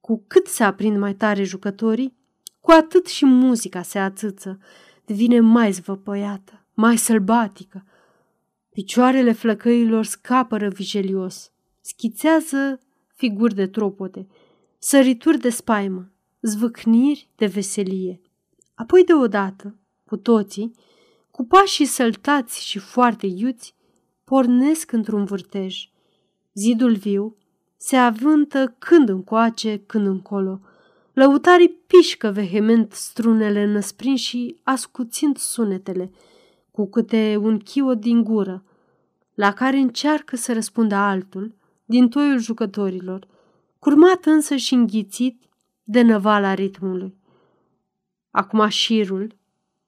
Cu 0.00 0.24
cât 0.26 0.46
se 0.46 0.64
aprind 0.64 0.98
mai 0.98 1.14
tare 1.14 1.42
jucătorii, 1.42 2.16
cu 2.60 2.70
atât 2.70 3.06
și 3.06 3.24
muzica 3.24 3.82
se 3.82 3.98
ațâță, 3.98 4.58
devine 5.04 5.40
mai 5.40 5.72
zvăpăiată, 5.72 6.64
mai 6.74 6.96
sălbatică. 6.96 7.84
Picioarele 8.72 9.32
flăcăilor 9.32 10.04
scapără 10.04 10.68
vigelios, 10.68 11.52
schițează 11.80 12.80
figuri 13.14 13.54
de 13.54 13.66
tropote, 13.66 14.26
sărituri 14.78 15.38
de 15.38 15.48
spaimă, 15.48 16.12
zvâcniri 16.42 17.28
de 17.36 17.46
veselie. 17.46 18.20
Apoi 18.74 19.04
deodată, 19.04 19.76
cu 20.06 20.16
toții, 20.16 20.74
cu 21.30 21.44
pașii 21.44 21.84
săltați 21.84 22.64
și 22.64 22.78
foarte 22.78 23.26
iuți, 23.26 23.74
pornesc 24.24 24.92
într-un 24.92 25.24
vârtej. 25.24 25.90
Zidul 26.54 26.94
viu 26.94 27.36
se 27.76 27.96
avântă 27.96 28.74
când 28.78 29.08
încoace, 29.08 29.82
când 29.86 30.06
încolo. 30.06 30.60
Lăutarii 31.12 31.78
pișcă 31.86 32.28
vehement 32.28 32.92
strunele 32.92 33.64
năsprind 33.64 34.18
și 34.18 34.56
ascuțind 34.62 35.36
sunetele, 35.36 36.10
cu 36.70 36.88
câte 36.88 37.36
un 37.40 37.58
chiot 37.58 38.00
din 38.00 38.22
gură, 38.22 38.64
la 39.34 39.52
care 39.52 39.76
încearcă 39.76 40.36
să 40.36 40.52
răspundă 40.52 40.94
altul, 40.94 41.54
din 41.84 42.08
toiul 42.08 42.38
jucătorilor, 42.38 43.26
curmat 43.78 44.24
însă 44.24 44.56
și 44.56 44.74
înghițit 44.74 45.42
de 45.92 46.02
năvala 46.02 46.54
ritmului. 46.54 47.16
Acum 48.30 48.68
șirul, 48.68 49.36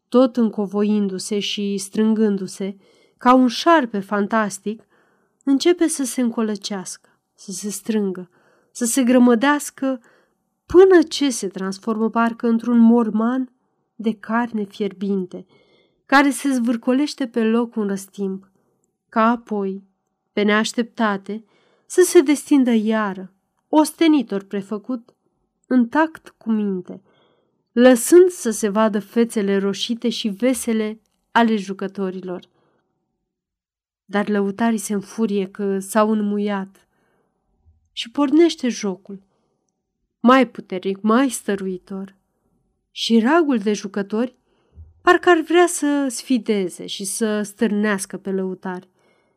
tot 0.08 0.36
încovoindu-se 0.36 1.38
și 1.38 1.76
strângându-se, 1.78 2.76
ca 3.18 3.34
un 3.34 3.48
șarpe 3.48 3.98
fantastic, 3.98 4.86
începe 5.44 5.88
să 5.88 6.04
se 6.04 6.20
încolăcească, 6.20 7.20
să 7.34 7.52
se 7.52 7.70
strângă, 7.70 8.30
să 8.70 8.84
se 8.84 9.02
grămădească, 9.02 10.00
până 10.66 11.02
ce 11.02 11.30
se 11.30 11.48
transformă 11.48 12.10
parcă 12.10 12.48
într-un 12.48 12.78
morman 12.78 13.52
de 13.94 14.12
carne 14.14 14.64
fierbinte, 14.64 15.46
care 16.06 16.30
se 16.30 16.50
zvârcolește 16.50 17.26
pe 17.26 17.44
loc 17.44 17.76
un 17.76 17.86
răstimp, 17.86 18.50
ca 19.08 19.30
apoi, 19.30 19.84
pe 20.32 20.42
neașteptate, 20.42 21.44
să 21.86 22.02
se 22.04 22.20
destindă 22.20 22.70
iară, 22.70 23.32
ostenitor 23.68 24.42
prefăcut, 24.42 25.13
în 25.66 25.88
tact 25.88 26.34
cu 26.38 26.50
minte, 26.50 27.02
lăsând 27.72 28.28
să 28.28 28.50
se 28.50 28.68
vadă 28.68 29.00
fețele 29.00 29.56
roșite 29.56 30.08
și 30.08 30.28
vesele 30.28 31.00
ale 31.30 31.56
jucătorilor. 31.56 32.48
Dar 34.04 34.28
lăutarii 34.28 34.78
se 34.78 34.92
înfurie 34.92 35.46
că 35.46 35.78
s-au 35.78 36.10
înmuiat 36.10 36.88
și 37.92 38.10
pornește 38.10 38.68
jocul, 38.68 39.22
mai 40.20 40.48
puternic, 40.48 41.00
mai 41.00 41.28
stăruitor. 41.28 42.16
Și 42.90 43.18
ragul 43.18 43.58
de 43.58 43.72
jucători 43.72 44.36
parcă 45.02 45.28
ar 45.28 45.40
vrea 45.40 45.66
să 45.66 46.06
sfideze 46.10 46.86
și 46.86 47.04
să 47.04 47.42
stârnească 47.42 48.16
pe 48.16 48.30
lăutari. 48.30 48.88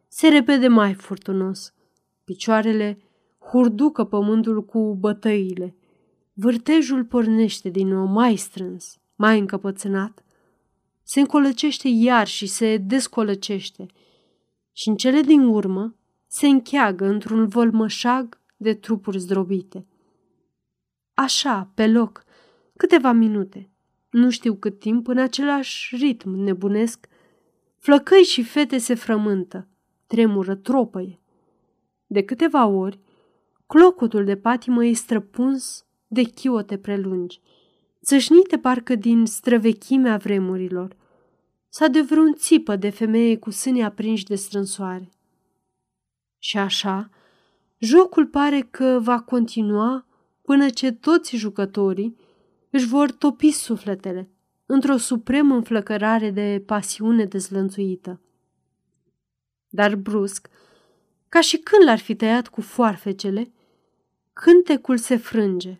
Se 0.08 0.28
repede 0.28 0.68
mai 0.68 0.94
furtunos. 0.94 1.74
Picioarele 2.24 2.98
hurducă 3.40 4.04
pământul 4.04 4.66
cu 4.66 4.96
bătăile. 4.96 5.76
Vârtejul 6.40 7.06
pornește 7.06 7.70
din 7.70 7.88
nou 7.88 8.06
mai 8.06 8.36
strâns, 8.36 8.98
mai 9.16 9.40
încăpățânat. 9.40 10.24
Se 11.04 11.20
încolăcește 11.20 11.88
iar 11.88 12.28
și 12.28 12.46
se 12.46 12.78
descolăcește 12.78 13.86
și 14.72 14.90
în 14.90 14.96
cele 14.96 15.22
din 15.22 15.42
urmă 15.42 15.96
se 16.28 16.48
încheagă 16.48 17.06
într-un 17.06 17.48
vălmășag 17.48 18.42
de 18.58 18.74
trupuri 18.74 19.20
zdrobite. 19.20 19.86
Așa, 21.14 21.72
pe 21.74 21.88
loc, 21.88 22.24
câteva 22.76 23.12
minute, 23.12 23.70
nu 24.10 24.30
știu 24.30 24.56
cât 24.56 24.80
timp, 24.80 25.08
în 25.08 25.18
același 25.18 25.96
ritm 25.96 26.30
nebunesc, 26.30 27.08
flăcăi 27.78 28.24
și 28.24 28.44
fete 28.44 28.78
se 28.78 28.94
frământă, 28.94 29.68
tremură, 30.08 30.56
tropăie. 30.56 31.20
De 32.08 32.24
câteva 32.24 32.66
ori, 32.66 33.00
clocotul 33.68 34.26
de 34.26 34.38
patimă 34.38 34.86
e 34.86 34.94
străpuns 34.94 35.82
de 36.08 36.24
chiote 36.24 36.78
prelungi, 36.78 37.42
țâșnite 38.04 38.58
parcă 38.58 38.96
din 38.96 39.26
străvechimea 39.26 40.18
vremurilor, 40.18 40.96
sau 41.70 41.88
de 41.88 42.02
vreun 42.02 42.34
țipă 42.34 42.76
de 42.76 42.90
femeie 42.90 43.38
cu 43.38 43.50
sâni 43.50 43.84
aprinși 43.84 44.24
de 44.24 44.36
strânsoare. 44.36 45.10
Și 46.40 46.58
așa, 46.58 47.10
jocul 47.78 48.26
pare 48.26 48.68
că 48.72 49.00
va 49.02 49.20
continua 49.20 50.06
până 50.42 50.70
ce 50.70 50.92
toți 50.92 51.36
jucătorii 51.36 52.18
își 52.70 52.88
vor 52.88 53.12
topi 53.12 53.52
sufletele 53.52 54.30
într-o 54.66 54.98
supremă 54.98 55.56
înflăcărare 55.56 56.32
de 56.32 56.64
pasiune 56.66 57.26
dezlănțuită. 57.26 58.22
Dar 59.70 59.96
brusc, 59.96 60.50
ca 61.30 61.42
și 61.42 61.58
când 61.58 61.84
l-ar 61.84 62.00
fi 62.00 62.16
tăiat 62.16 62.48
cu 62.48 62.62
foarfecele, 62.62 63.52
cântecul 64.34 64.98
se 64.98 65.16
frânge 65.16 65.78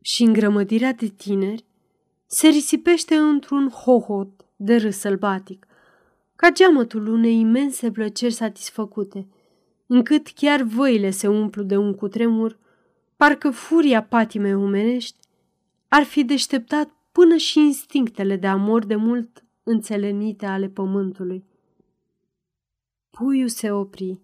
și 0.00 0.22
îngrămădirea 0.22 0.92
de 0.92 1.06
tineri 1.06 1.64
se 2.26 2.48
risipește 2.48 3.14
într-un 3.14 3.68
hohot 3.68 4.44
de 4.56 4.76
râs 4.76 4.98
sălbatic, 4.98 5.66
ca 6.36 6.50
geamătul 6.50 7.06
unei 7.06 7.38
imense 7.38 7.90
plăceri 7.90 8.32
satisfăcute, 8.32 9.26
încât 9.86 10.28
chiar 10.28 10.62
văile 10.62 11.10
se 11.10 11.28
umplu 11.28 11.62
de 11.62 11.76
un 11.76 11.94
cutremur, 11.94 12.58
parcă 13.16 13.50
furia 13.50 14.02
patimei 14.02 14.54
omenești 14.54 15.18
ar 15.88 16.02
fi 16.02 16.24
deșteptat 16.24 16.90
până 17.12 17.36
și 17.36 17.58
instinctele 17.58 18.36
de 18.36 18.46
amor 18.46 18.84
de 18.84 18.94
mult 18.94 19.44
înțelenite 19.62 20.46
ale 20.46 20.68
pământului. 20.68 21.44
Puiul 23.10 23.48
se 23.48 23.70
opri. 23.70 24.20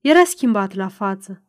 Era 0.00 0.24
schimbat 0.24 0.74
la 0.74 0.88
față, 0.88 1.42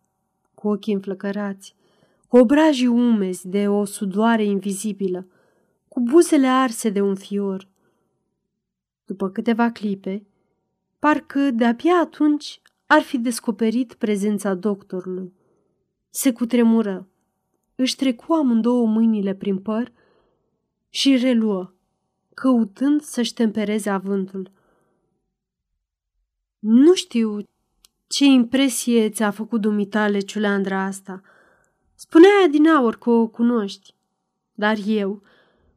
cu 0.53 0.67
ochii 0.67 0.93
înflăcărați, 0.93 1.75
cu 1.75 1.84
obrajii 2.27 2.87
umezi 2.87 3.47
de 3.47 3.67
o 3.67 3.85
sudoare 3.85 4.43
invizibilă, 4.43 5.27
cu 5.87 6.01
buzele 6.01 6.47
arse 6.47 6.89
de 6.89 7.01
un 7.01 7.15
fior. 7.15 7.67
După 9.05 9.29
câteva 9.29 9.71
clipe, 9.71 10.25
parcă 10.99 11.51
de-abia 11.51 11.95
atunci 11.95 12.61
ar 12.85 13.01
fi 13.01 13.17
descoperit 13.17 13.93
prezența 13.93 14.53
doctorului. 14.53 15.33
Se 16.09 16.31
cutremură, 16.31 17.07
își 17.75 17.95
trecu 17.95 18.33
amândouă 18.33 18.87
mâinile 18.87 19.33
prin 19.35 19.57
păr 19.57 19.91
și 20.89 21.17
reluă, 21.17 21.73
căutând 22.33 23.01
să-și 23.01 23.33
tempereze 23.33 23.89
avântul. 23.89 24.51
Nu 26.59 26.93
știu 26.93 27.39
ce 28.07 28.25
impresie 28.25 29.09
ți-a 29.09 29.31
făcut 29.31 29.61
dumitale 29.61 30.19
ciuleandra 30.19 30.83
asta. 30.83 31.21
Spunea 31.95 32.47
din 32.49 32.67
aur 32.67 32.97
că 32.97 33.09
o 33.09 33.27
cunoști, 33.27 33.93
dar 34.53 34.77
eu 34.85 35.21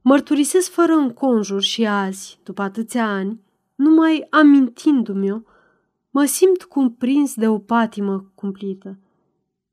mărturisesc 0.03 0.71
fără 0.71 0.93
înconjur 0.93 1.63
și 1.63 1.87
azi, 1.87 2.39
după 2.43 2.63
atâția 2.63 3.07
ani, 3.07 3.41
numai 3.75 4.27
amintindu-mi-o, 4.31 5.41
mă 6.11 6.25
simt 6.25 6.63
cumprins 6.63 7.35
de 7.35 7.49
o 7.49 7.59
patimă 7.59 8.33
cumplită. 8.35 8.99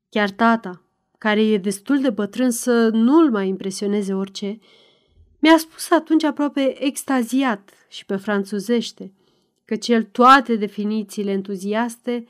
Chiar 0.09 0.29
tata, 0.29 0.81
care 1.17 1.41
e 1.41 1.57
destul 1.57 2.01
de 2.01 2.09
bătrân 2.09 2.51
să 2.51 2.89
nu-l 2.93 3.31
mai 3.31 3.47
impresioneze 3.47 4.13
orice, 4.13 4.59
mi-a 5.39 5.57
spus 5.57 5.91
atunci 5.91 6.23
aproape 6.23 6.83
extaziat 6.83 7.69
și 7.89 8.05
pe 8.05 8.15
franțuzește, 8.15 9.13
căci 9.65 9.87
el 9.87 10.03
toate 10.03 10.55
definițiile 10.55 11.31
entuziaste 11.31 12.27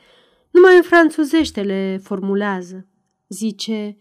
numai 0.51 0.75
în 0.75 0.81
franțuzește 0.81 1.61
le 1.61 1.99
formulează. 2.03 2.87
Zice, 3.29 3.95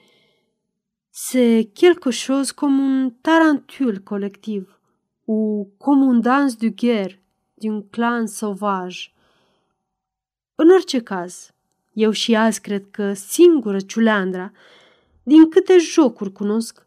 c'est 1.11 1.71
quelque 1.75 2.11
chose 2.11 2.53
comme 2.53 2.81
un 2.81 3.11
tarantule 3.23 4.01
colectiv 4.01 4.67
ou 5.27 5.71
comme 5.79 6.03
un 6.03 6.21
dans 6.21 6.59
du 6.59 6.71
guerre 6.71 7.19
d'un 7.61 7.83
clan 7.91 8.27
sauvage. 8.27 9.13
În 10.55 10.71
orice 10.71 11.01
caz, 11.01 11.55
eu 11.93 12.11
și 12.11 12.37
azi 12.37 12.61
cred 12.61 12.91
că 12.91 13.13
singură 13.13 13.81
ciuleandra, 13.81 14.53
din 15.23 15.49
câte 15.49 15.79
jocuri 15.79 16.33
cunosc, 16.33 16.87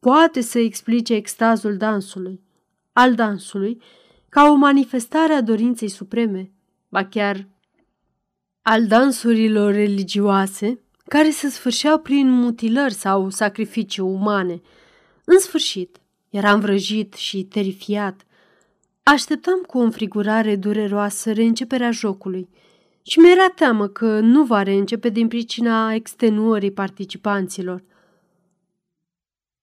poate 0.00 0.40
să 0.40 0.58
explice 0.58 1.14
extazul 1.14 1.76
dansului, 1.76 2.40
al 2.92 3.14
dansului, 3.14 3.82
ca 4.28 4.50
o 4.50 4.54
manifestare 4.54 5.32
a 5.32 5.40
dorinței 5.40 5.88
supreme, 5.88 6.50
ba 6.88 7.04
chiar 7.04 7.48
al 8.62 8.86
dansurilor 8.86 9.72
religioase, 9.72 10.80
care 11.08 11.30
se 11.30 11.48
sfârșeau 11.48 11.98
prin 11.98 12.30
mutilări 12.30 12.94
sau 12.94 13.30
sacrificii 13.30 14.02
umane. 14.02 14.60
În 15.24 15.38
sfârșit, 15.38 16.00
eram 16.30 16.60
vrăjit 16.60 17.14
și 17.14 17.44
terifiat. 17.44 18.26
Așteptam 19.02 19.60
cu 19.66 19.78
o 19.78 19.82
înfrigurare 19.82 20.56
dureroasă 20.56 21.32
reînceperea 21.32 21.90
jocului– 21.90 22.48
și 23.08 23.18
mi-era 23.18 23.48
teamă 23.48 23.86
că 23.86 24.20
nu 24.20 24.44
va 24.44 24.62
reîncepe 24.62 25.08
din 25.08 25.28
pricina 25.28 25.94
extenuării 25.94 26.70
participanților. 26.70 27.84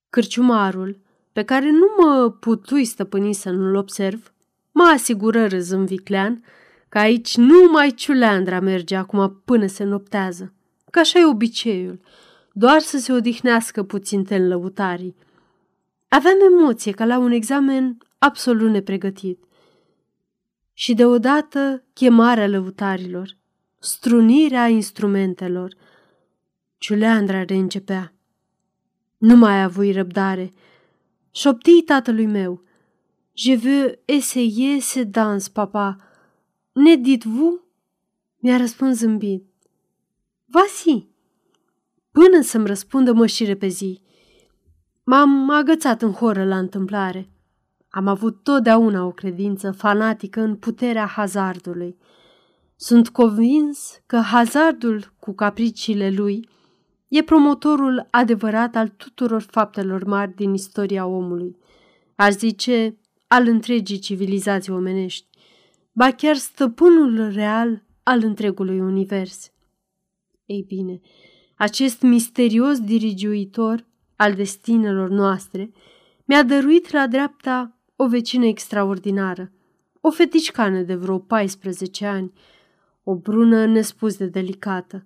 Cârciumarul, 0.10 1.00
pe 1.32 1.44
care 1.44 1.72
nu 1.72 1.86
mă 1.98 2.30
putui 2.40 2.86
stăpâni 2.86 3.34
să 3.34 3.50
nu-l 3.50 3.76
observ, 3.76 4.34
mă 4.72 4.84
asigură 4.84 5.48
râzând 5.48 5.88
viclean 5.88 6.44
că 6.90 6.98
aici 6.98 7.38
numai 7.38 7.92
ciuleandra 7.92 8.60
merge 8.60 8.96
acum 8.96 9.42
până 9.46 9.66
se 9.66 9.84
noptează, 9.84 10.54
că 10.94 11.00
așa 11.00 11.20
e 11.20 11.26
obiceiul, 11.26 12.00
doar 12.52 12.80
să 12.80 12.98
se 12.98 13.12
odihnească 13.12 13.84
puțin 13.84 14.26
în 14.30 14.48
lăutarii. 14.48 15.16
Aveam 16.08 16.38
emoție 16.52 16.92
ca 16.92 17.06
la 17.06 17.18
un 17.18 17.32
examen 17.32 17.98
absolut 18.18 18.72
nepregătit 18.72 19.44
și 20.74 20.94
deodată 20.94 21.84
chemarea 21.94 22.48
lăutarilor, 22.48 23.38
strunirea 23.80 24.68
instrumentelor. 24.68 25.76
Ciuleandra 26.78 27.44
reîncepea. 27.44 28.14
Nu 29.18 29.36
mai 29.36 29.64
avui 29.64 29.92
răbdare. 29.92 30.54
Șoptii 31.32 31.82
tatălui 31.82 32.26
meu. 32.26 32.64
Je 33.34 33.56
veux 33.56 34.00
essayer 34.06 34.82
ce 34.82 35.04
dans, 35.04 35.48
papa. 35.48 35.98
Ne 36.72 36.96
dites-vous? 36.96 37.62
Mi-a 38.40 38.58
răspuns 38.58 38.98
zâmbit. 38.98 39.53
Vasi! 40.54 41.08
Până 42.12 42.42
să-mi 42.42 42.66
răspundă 42.66 43.14
mă 43.14 43.26
și 43.26 43.46
repezi. 43.46 44.02
M-am 45.04 45.50
agățat 45.50 46.02
în 46.02 46.12
horă 46.12 46.46
la 46.46 46.58
întâmplare. 46.58 47.30
Am 47.90 48.08
avut 48.08 48.44
totdeauna 48.44 49.06
o 49.06 49.12
credință 49.12 49.72
fanatică 49.72 50.42
în 50.42 50.56
puterea 50.56 51.06
hazardului. 51.06 51.98
Sunt 52.76 53.10
convins 53.10 54.02
că 54.06 54.18
hazardul 54.18 55.14
cu 55.20 55.34
capriciile 55.34 56.10
lui 56.10 56.50
e 57.08 57.24
promotorul 57.24 58.08
adevărat 58.12 58.76
al 58.76 58.88
tuturor 58.88 59.42
faptelor 59.42 60.04
mari 60.04 60.36
din 60.36 60.54
istoria 60.54 61.06
omului. 61.06 61.58
Aș 62.16 62.34
zice 62.34 62.98
al 63.28 63.48
întregii 63.48 64.00
civilizații 64.00 64.74
omenești, 64.74 65.28
ba 65.92 66.12
chiar 66.12 66.36
stăpânul 66.36 67.32
real 67.32 67.84
al 68.04 68.24
întregului 68.24 68.80
univers. 68.80 69.53
Ei 70.46 70.64
bine, 70.68 71.00
acest 71.56 72.02
misterios 72.02 72.80
dirigiuitor 72.80 73.86
al 74.16 74.34
destinelor 74.34 75.10
noastre 75.10 75.72
mi-a 76.26 76.44
dăruit 76.44 76.92
la 76.92 77.08
dreapta 77.08 77.78
o 77.96 78.08
vecină 78.08 78.46
extraordinară, 78.46 79.52
o 80.02 80.12
fetișcană 80.12 80.82
de 80.82 80.96
vreo 80.96 81.20
14 81.20 82.06
ani, 82.06 82.32
o 83.04 83.16
brună 83.16 83.66
nespus 83.66 84.18
de 84.18 84.26
delicată, 84.26 85.06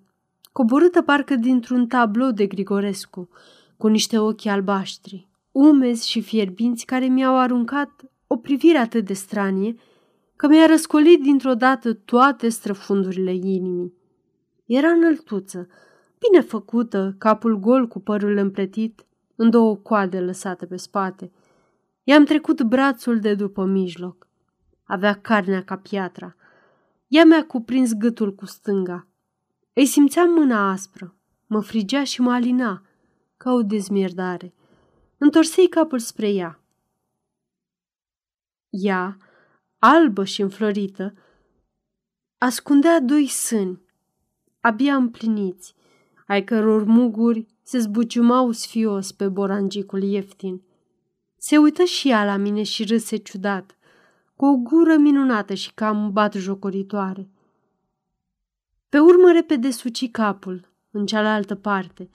coborâtă 0.52 1.02
parcă 1.02 1.34
dintr-un 1.34 1.86
tablou 1.86 2.30
de 2.30 2.46
Grigorescu, 2.46 3.28
cu 3.76 3.86
niște 3.86 4.18
ochi 4.18 4.46
albaștri, 4.46 5.28
umezi 5.52 6.08
și 6.08 6.20
fierbinți 6.20 6.84
care 6.84 7.06
mi-au 7.06 7.38
aruncat 7.38 8.04
o 8.26 8.36
privire 8.36 8.78
atât 8.78 9.04
de 9.04 9.12
stranie 9.12 9.74
că 10.36 10.48
mi-a 10.48 10.66
răscolit 10.66 11.22
dintr-o 11.22 11.54
dată 11.54 11.92
toate 11.92 12.48
străfundurile 12.48 13.34
inimii. 13.34 13.97
Era 14.68 14.88
înăltuță, 14.88 15.68
bine 16.18 16.40
făcută, 16.40 17.14
capul 17.18 17.56
gol 17.56 17.86
cu 17.86 18.00
părul 18.00 18.36
împletit, 18.36 19.06
în 19.36 19.50
două 19.50 19.76
coade 19.76 20.20
lăsate 20.20 20.66
pe 20.66 20.76
spate. 20.76 21.32
I-am 22.02 22.24
trecut 22.24 22.62
brațul 22.62 23.20
de 23.20 23.34
după 23.34 23.64
mijloc. 23.64 24.26
Avea 24.84 25.20
carnea 25.20 25.64
ca 25.64 25.76
piatra. 25.76 26.36
Ea 27.06 27.24
mi-a 27.24 27.46
cuprins 27.46 27.92
gâtul 27.92 28.34
cu 28.34 28.46
stânga. 28.46 29.06
Îi 29.72 29.86
simțeam 29.86 30.30
mâna 30.30 30.70
aspră. 30.70 31.14
Mă 31.46 31.60
frigea 31.60 32.04
și 32.04 32.20
mă 32.20 32.32
alina, 32.32 32.82
ca 33.36 33.52
o 33.52 33.62
dezmierdare. 33.62 34.54
Întorsei 35.18 35.68
capul 35.68 35.98
spre 35.98 36.30
ea. 36.30 36.60
Ea, 38.70 39.16
albă 39.78 40.24
și 40.24 40.42
înflorită, 40.42 41.14
ascundea 42.38 43.00
doi 43.00 43.26
sâni, 43.26 43.86
abia 44.60 44.94
împliniți, 44.94 45.74
ai 46.26 46.44
căror 46.44 46.84
muguri 46.84 47.46
se 47.62 47.78
zbuciumau 47.78 48.50
sfios 48.50 49.12
pe 49.12 49.28
borangicul 49.28 50.02
ieftin. 50.02 50.62
Se 51.36 51.56
uită 51.56 51.84
și 51.84 52.08
ea 52.08 52.24
la 52.24 52.36
mine 52.36 52.62
și 52.62 52.84
râse 52.84 53.16
ciudat, 53.16 53.76
cu 54.36 54.46
o 54.46 54.56
gură 54.56 54.96
minunată 54.96 55.54
și 55.54 55.72
cam 55.74 56.30
jocoritoare. 56.32 57.28
Pe 58.88 58.98
urmă 58.98 59.32
repede 59.32 59.70
suci 59.70 60.10
capul 60.10 60.68
în 60.90 61.06
cealaltă 61.06 61.54
parte, 61.54 62.10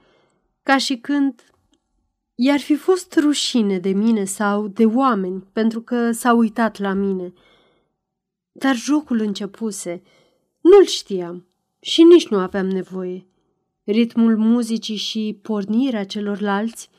ca 0.63 0.77
și 0.77 0.97
când 0.97 1.43
i-ar 2.35 2.59
fi 2.59 2.75
fost 2.75 3.15
rușine 3.15 3.79
de 3.79 3.89
mine 3.89 4.23
sau 4.23 4.67
de 4.67 4.85
oameni 4.85 5.43
pentru 5.53 5.81
că 5.81 6.11
s-a 6.11 6.33
uitat 6.33 6.79
la 6.79 6.93
mine. 6.93 7.33
Dar 8.51 8.75
jocul 8.75 9.19
începuse. 9.19 10.01
Nu-l 10.61 10.85
știam 10.85 11.45
și 11.83 12.03
nici 12.03 12.27
nu 12.27 12.37
aveam 12.37 12.67
nevoie. 12.67 13.27
Ritmul 13.83 14.37
muzicii 14.37 14.95
și 14.95 15.39
pornirea 15.41 16.05
celorlalți 16.05 16.89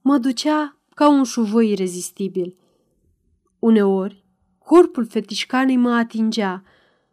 mă 0.00 0.18
ducea 0.18 0.76
ca 0.94 1.08
un 1.08 1.24
șuvoi 1.24 1.70
irezistibil. 1.70 2.56
Uneori, 3.58 4.24
corpul 4.58 5.06
fetișcanei 5.06 5.76
mă 5.76 5.90
atingea 5.90 6.62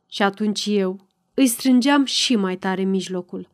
și 0.06 0.24
atunci 0.24 0.66
eu 0.70 1.08
îi 1.34 1.48
strângeam 1.48 2.06
și 2.06 2.36
mai 2.36 2.58
tare 2.58 2.84
mijlocul. 2.84 3.50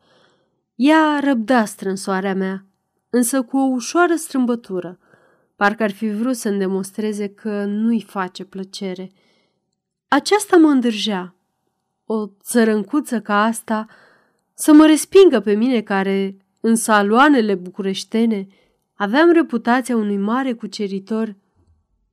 Ea 0.74 1.20
răbda 1.22 1.64
strânsoarea 1.64 2.34
mea, 2.34 2.66
însă 3.10 3.42
cu 3.42 3.56
o 3.56 3.64
ușoară 3.64 4.14
strâmbătură, 4.14 4.98
parcă 5.56 5.82
ar 5.82 5.90
fi 5.90 6.10
vrut 6.10 6.36
să-mi 6.36 6.58
demonstreze 6.58 7.28
că 7.28 7.64
nu-i 7.64 8.02
face 8.02 8.44
plăcere. 8.44 9.10
Aceasta 10.08 10.56
mă 10.56 10.68
îndârjea. 10.68 11.34
O 12.12 12.26
țărâncuță 12.42 13.20
ca 13.20 13.42
asta 13.42 13.86
să 14.54 14.72
mă 14.72 14.86
respingă 14.86 15.40
pe 15.40 15.52
mine 15.52 15.80
care, 15.80 16.36
în 16.60 16.76
saloanele 16.76 17.54
bucureștene, 17.54 18.46
aveam 18.94 19.32
reputația 19.32 19.96
unui 19.96 20.16
mare 20.16 20.52
cuceritor 20.52 21.36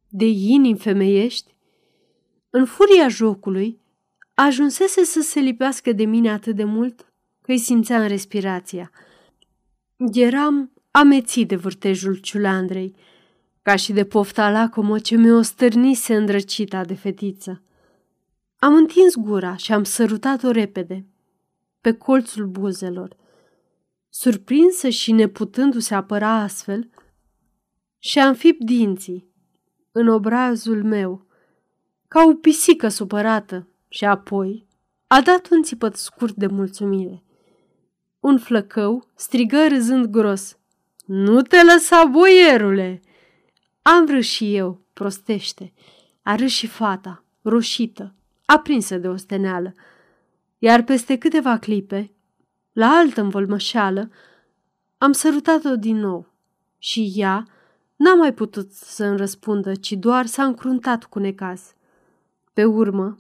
de 0.10 0.26
inimi 0.26 0.78
femeiești? 0.78 1.56
În 2.50 2.66
furia 2.66 3.08
jocului, 3.08 3.80
ajunsese 4.34 5.04
să 5.04 5.22
se 5.22 5.40
lipească 5.40 5.92
de 5.92 6.06
mine 6.06 6.32
atât 6.32 6.56
de 6.56 6.64
mult 6.64 7.14
că 7.42 7.52
îi 7.52 7.58
simțea 7.58 8.02
în 8.02 8.08
respirația. 8.08 8.92
Eram 10.14 10.72
amețit 10.92 11.48
de 11.48 11.56
vârtejul 11.56 12.16
ciulandrei, 12.16 12.96
ca 13.62 13.76
și 13.76 13.94
de 13.94 14.06
pofta 14.06 14.50
lacomă 14.52 15.00
ce 15.00 15.16
mi-o 15.16 15.42
stârnise 15.42 16.16
îndrăcita 16.16 16.86
de 16.86 16.94
fetiță. 16.94 17.62
Am 18.60 18.76
întins 18.76 19.16
gura 19.16 19.56
și 19.56 19.74
am 19.74 19.84
sărutat-o 19.84 20.52
repede, 20.52 21.06
pe 21.82 21.94
colțul 21.94 22.46
buzelor. 22.46 23.16
Surprinsă 24.10 24.90
și 24.90 25.12
neputându-se 25.12 25.96
apăra 25.96 26.30
astfel, 26.30 26.90
și-a 28.00 28.28
înfipt 28.28 28.64
dinții 28.64 29.28
în 29.92 30.08
obrazul 30.08 30.84
meu, 30.84 31.26
ca 32.08 32.24
o 32.24 32.34
pisică 32.34 32.88
supărată, 32.88 33.68
și 33.88 34.06
apoi 34.06 34.68
a 35.08 35.22
dat 35.22 35.50
un 35.50 35.64
țipăt 35.64 35.96
scurt 35.96 36.36
de 36.36 36.48
mulțumire. 36.48 37.24
Un 38.20 38.38
flăcău 38.38 39.08
strigă 39.16 39.68
râzând 39.68 40.06
gros. 40.06 40.58
Nu 41.06 41.42
te 41.42 41.64
lăsa, 41.64 42.06
boierule! 42.06 43.02
Am 43.82 44.06
râs 44.06 44.26
și 44.26 44.56
eu, 44.56 44.82
prostește. 44.94 45.74
A 46.22 46.36
râs 46.36 46.52
și 46.52 46.68
fata, 46.68 47.24
roșită, 47.42 48.16
aprinsă 48.48 48.98
de 48.98 49.08
osteneală 49.08 49.74
iar 50.58 50.84
peste 50.84 51.18
câteva 51.18 51.58
clipe, 51.58 52.12
la 52.72 52.88
altă 52.88 53.22
învălmășeală, 53.22 54.12
am 54.98 55.12
sărutat-o 55.12 55.76
din 55.76 55.98
nou 55.98 56.34
și 56.78 57.12
ea 57.16 57.48
n-a 57.96 58.14
mai 58.14 58.34
putut 58.34 58.72
să 58.72 59.06
îmi 59.06 59.18
răspundă, 59.18 59.76
ci 59.76 59.92
doar 59.92 60.26
s-a 60.26 60.44
încruntat 60.44 61.04
cu 61.04 61.20
necaz. 61.20 61.74
Pe 62.54 62.66
urmă, 62.66 63.18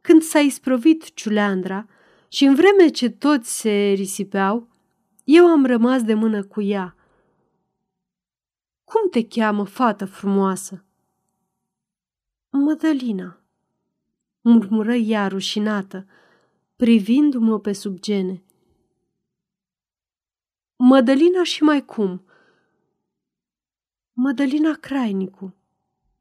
când 0.00 0.22
s-a 0.22 0.38
isprăvit 0.38 1.14
ciuleandra 1.14 1.86
și 2.28 2.44
în 2.44 2.54
vreme 2.54 2.88
ce 2.88 3.10
toți 3.10 3.58
se 3.60 3.92
risipeau, 3.96 4.68
eu 5.24 5.46
am 5.46 5.66
rămas 5.66 6.02
de 6.02 6.14
mână 6.14 6.44
cu 6.44 6.60
ea. 6.62 6.96
Cum 8.84 9.08
te 9.10 9.26
cheamă, 9.26 9.64
fată 9.64 10.04
frumoasă? 10.04 10.84
Mădălina, 12.50 13.40
murmură 14.48 14.94
ea 14.94 15.28
rușinată, 15.28 16.06
privindu-mă 16.76 17.60
pe 17.60 17.72
sub 17.72 17.98
gene. 17.98 18.42
Mădălina 20.76 21.42
și 21.42 21.62
mai 21.62 21.84
cum? 21.84 22.22
Mădălina 24.12 24.72
Crainicu, 24.72 25.54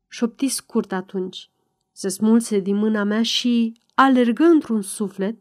șopti 0.07 0.47
scurt 0.47 0.91
atunci. 0.91 1.51
Se 1.91 2.09
smulse 2.09 2.59
din 2.59 2.75
mâna 2.75 3.03
mea 3.03 3.23
și 3.23 3.81
alergă 3.93 4.43
într-un 4.43 4.81
suflet 4.81 5.37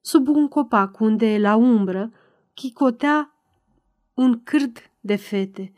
sub 0.00 0.28
un 0.28 0.48
copac 0.48 1.00
unde, 1.00 1.38
la 1.38 1.54
umbră, 1.54 2.12
chicotea 2.54 3.34
un 4.14 4.42
cârd 4.42 4.90
de 5.00 5.16
fete. 5.16 5.72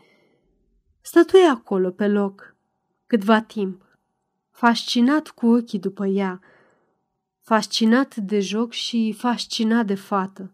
Stătuie 1.01 1.45
acolo, 1.45 1.91
pe 1.91 2.09
loc, 2.09 2.57
câtva 3.07 3.41
timp, 3.41 3.92
fascinat 4.53 5.29
cu 5.29 5.47
ochii 5.47 5.79
după 5.79 6.07
ea, 6.07 6.41
fascinat 7.41 8.17
de 8.17 8.41
joc 8.41 8.73
și 8.73 9.15
fascinat 9.19 9.87
de 9.87 9.95
fată. 9.95 10.53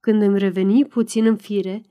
Când 0.00 0.22
îmi 0.22 0.38
reveni 0.38 0.84
puțin 0.84 1.26
în 1.26 1.36
fire, 1.36 1.82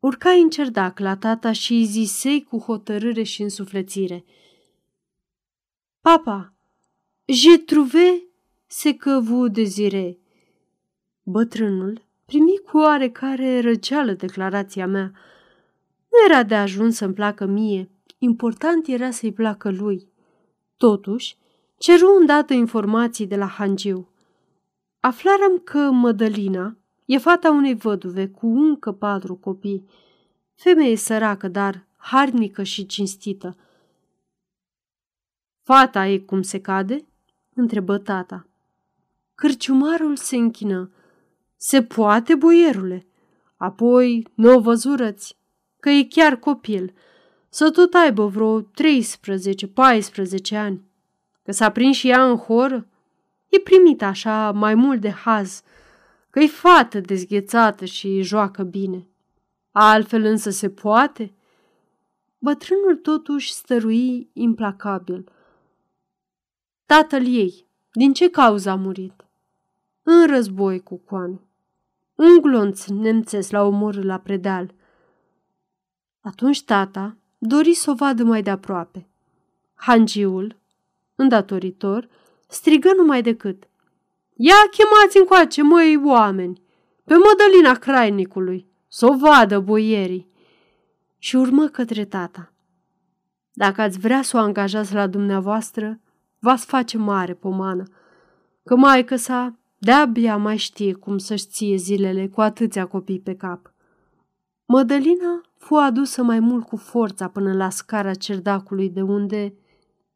urcai 0.00 0.40
în 0.40 0.50
cerdac 0.50 0.98
la 0.98 1.16
tata 1.16 1.52
și 1.52 1.72
îi 1.72 1.84
zisei 1.84 2.42
cu 2.42 2.58
hotărâre 2.58 3.22
și 3.22 3.42
însuflețire. 3.42 4.24
Papa, 6.00 6.52
je 7.24 7.58
trouvé 7.58 8.22
ce 8.66 8.96
que 8.96 9.18
vous 9.18 9.50
désirez. 9.50 10.14
Bătrânul 11.22 12.02
primi 12.24 12.58
cu 12.70 12.78
oarecare 12.78 13.60
răceală 13.60 14.12
declarația 14.12 14.86
mea, 14.86 15.12
Nu 16.10 16.32
era 16.32 16.42
de 16.42 16.54
ajuns 16.54 16.96
să-mi 16.96 17.14
placă 17.14 17.46
mie, 17.46 17.90
important 18.18 18.86
era 18.86 19.10
să-i 19.10 19.32
placă 19.32 19.70
lui. 19.70 20.08
Totuși, 20.78 21.36
ceru 21.78 22.16
îndată 22.20 22.52
informații 22.52 23.26
de 23.26 23.36
la 23.36 23.46
Hangiu. 23.46 24.08
Aflarăm 25.00 25.58
că 25.58 25.78
Mădălina 25.78 26.76
e 27.04 27.18
fata 27.18 27.50
unei 27.50 27.74
văduve 27.74 28.28
cu 28.28 28.46
încă 28.46 28.92
patru 28.92 29.34
copii. 29.34 29.88
Femeie 30.54 30.96
săracă, 30.96 31.48
dar 31.48 31.86
harnică 31.96 32.62
și 32.62 32.86
cinstită. 32.86 33.56
Fata 35.62 36.06
e 36.06 36.18
cum 36.18 36.42
se 36.42 36.60
cade? 36.60 37.04
întrebă 37.54 37.98
tata. 37.98 38.46
Cârciumarul 39.34 40.16
se 40.16 40.36
închină. 40.36 40.90
Se 41.56 41.82
poate, 41.82 42.34
boierule? 42.34 43.06
Apoi, 43.56 44.26
nu 44.34 44.54
o 44.54 44.60
văzurăți, 44.60 45.36
că 45.80 45.90
e 45.90 46.04
chiar 46.04 46.36
copil, 46.36 46.94
să 47.48 47.70
tot 47.70 47.94
aibă 47.94 48.26
vreo 48.26 48.62
13-14 48.62 48.66
ani. 50.52 50.82
Că 51.42 51.52
s-a 51.52 51.70
prins 51.70 51.96
și 51.96 52.08
ea 52.08 52.30
în 52.30 52.36
horă, 52.36 52.86
e 53.48 53.58
primit 53.58 54.02
așa 54.02 54.52
mai 54.52 54.74
mult 54.74 55.00
de 55.00 55.10
haz, 55.10 55.62
că 56.30 56.40
e 56.40 56.46
fată 56.46 57.00
dezghețată 57.00 57.84
și 57.84 58.22
joacă 58.22 58.62
bine. 58.62 59.06
Altfel 59.70 60.24
însă 60.24 60.50
se 60.50 60.70
poate? 60.70 61.32
Bătrânul 62.38 62.96
totuși 62.96 63.52
stărui 63.52 64.30
implacabil. 64.32 65.32
Tatăl 66.86 67.26
ei, 67.26 67.66
din 67.92 68.12
ce 68.12 68.30
cauză 68.30 68.70
a 68.70 68.74
murit? 68.74 69.26
În 70.02 70.26
război 70.26 70.80
cu 70.82 70.96
coane. 70.96 71.40
Un 72.14 72.40
glonț 72.40 72.86
nemțesc 72.86 73.50
la 73.50 73.62
omor 73.62 73.94
la 73.94 74.18
predeal. 74.18 74.74
Atunci 76.20 76.64
tata 76.64 77.16
dori 77.38 77.74
să 77.74 77.90
o 77.90 77.94
vadă 77.94 78.24
mai 78.24 78.42
de 78.42 78.50
aproape. 78.50 79.08
Hangiul, 79.74 80.56
îndatoritor, 81.14 82.08
strigă 82.48 82.90
numai 82.96 83.22
decât. 83.22 83.68
Ia 84.34 84.54
chemați 84.70 85.18
încoace, 85.18 85.62
măi, 85.62 86.00
oameni, 86.04 86.62
pe 87.04 87.14
mădălina 87.14 87.78
crainicului, 87.78 88.66
să 88.88 89.06
o 89.06 89.16
vadă 89.16 89.58
boierii. 89.58 90.28
Și 91.18 91.36
urmă 91.36 91.66
către 91.66 92.04
tata. 92.04 92.52
Dacă 93.52 93.80
ați 93.80 93.98
vrea 93.98 94.22
să 94.22 94.36
o 94.36 94.40
angajați 94.40 94.94
la 94.94 95.06
dumneavoastră, 95.06 96.00
v-ați 96.38 96.66
face 96.66 96.98
mare 96.98 97.34
pomană, 97.34 97.84
că 98.64 98.76
maică 98.76 99.16
sa 99.16 99.58
de-abia 99.78 100.36
mai 100.36 100.56
știe 100.56 100.92
cum 100.92 101.18
să-și 101.18 101.46
ție 101.46 101.76
zilele 101.76 102.28
cu 102.28 102.40
atâția 102.40 102.86
copii 102.86 103.20
pe 103.20 103.34
cap. 103.34 103.72
Mădălina 104.70 105.40
fu 105.56 105.74
adusă 105.74 106.22
mai 106.22 106.40
mult 106.40 106.66
cu 106.66 106.76
forța 106.76 107.28
până 107.28 107.54
la 107.54 107.70
scara 107.70 108.14
cerdacului 108.14 108.90
de 108.90 109.02
unde 109.02 109.54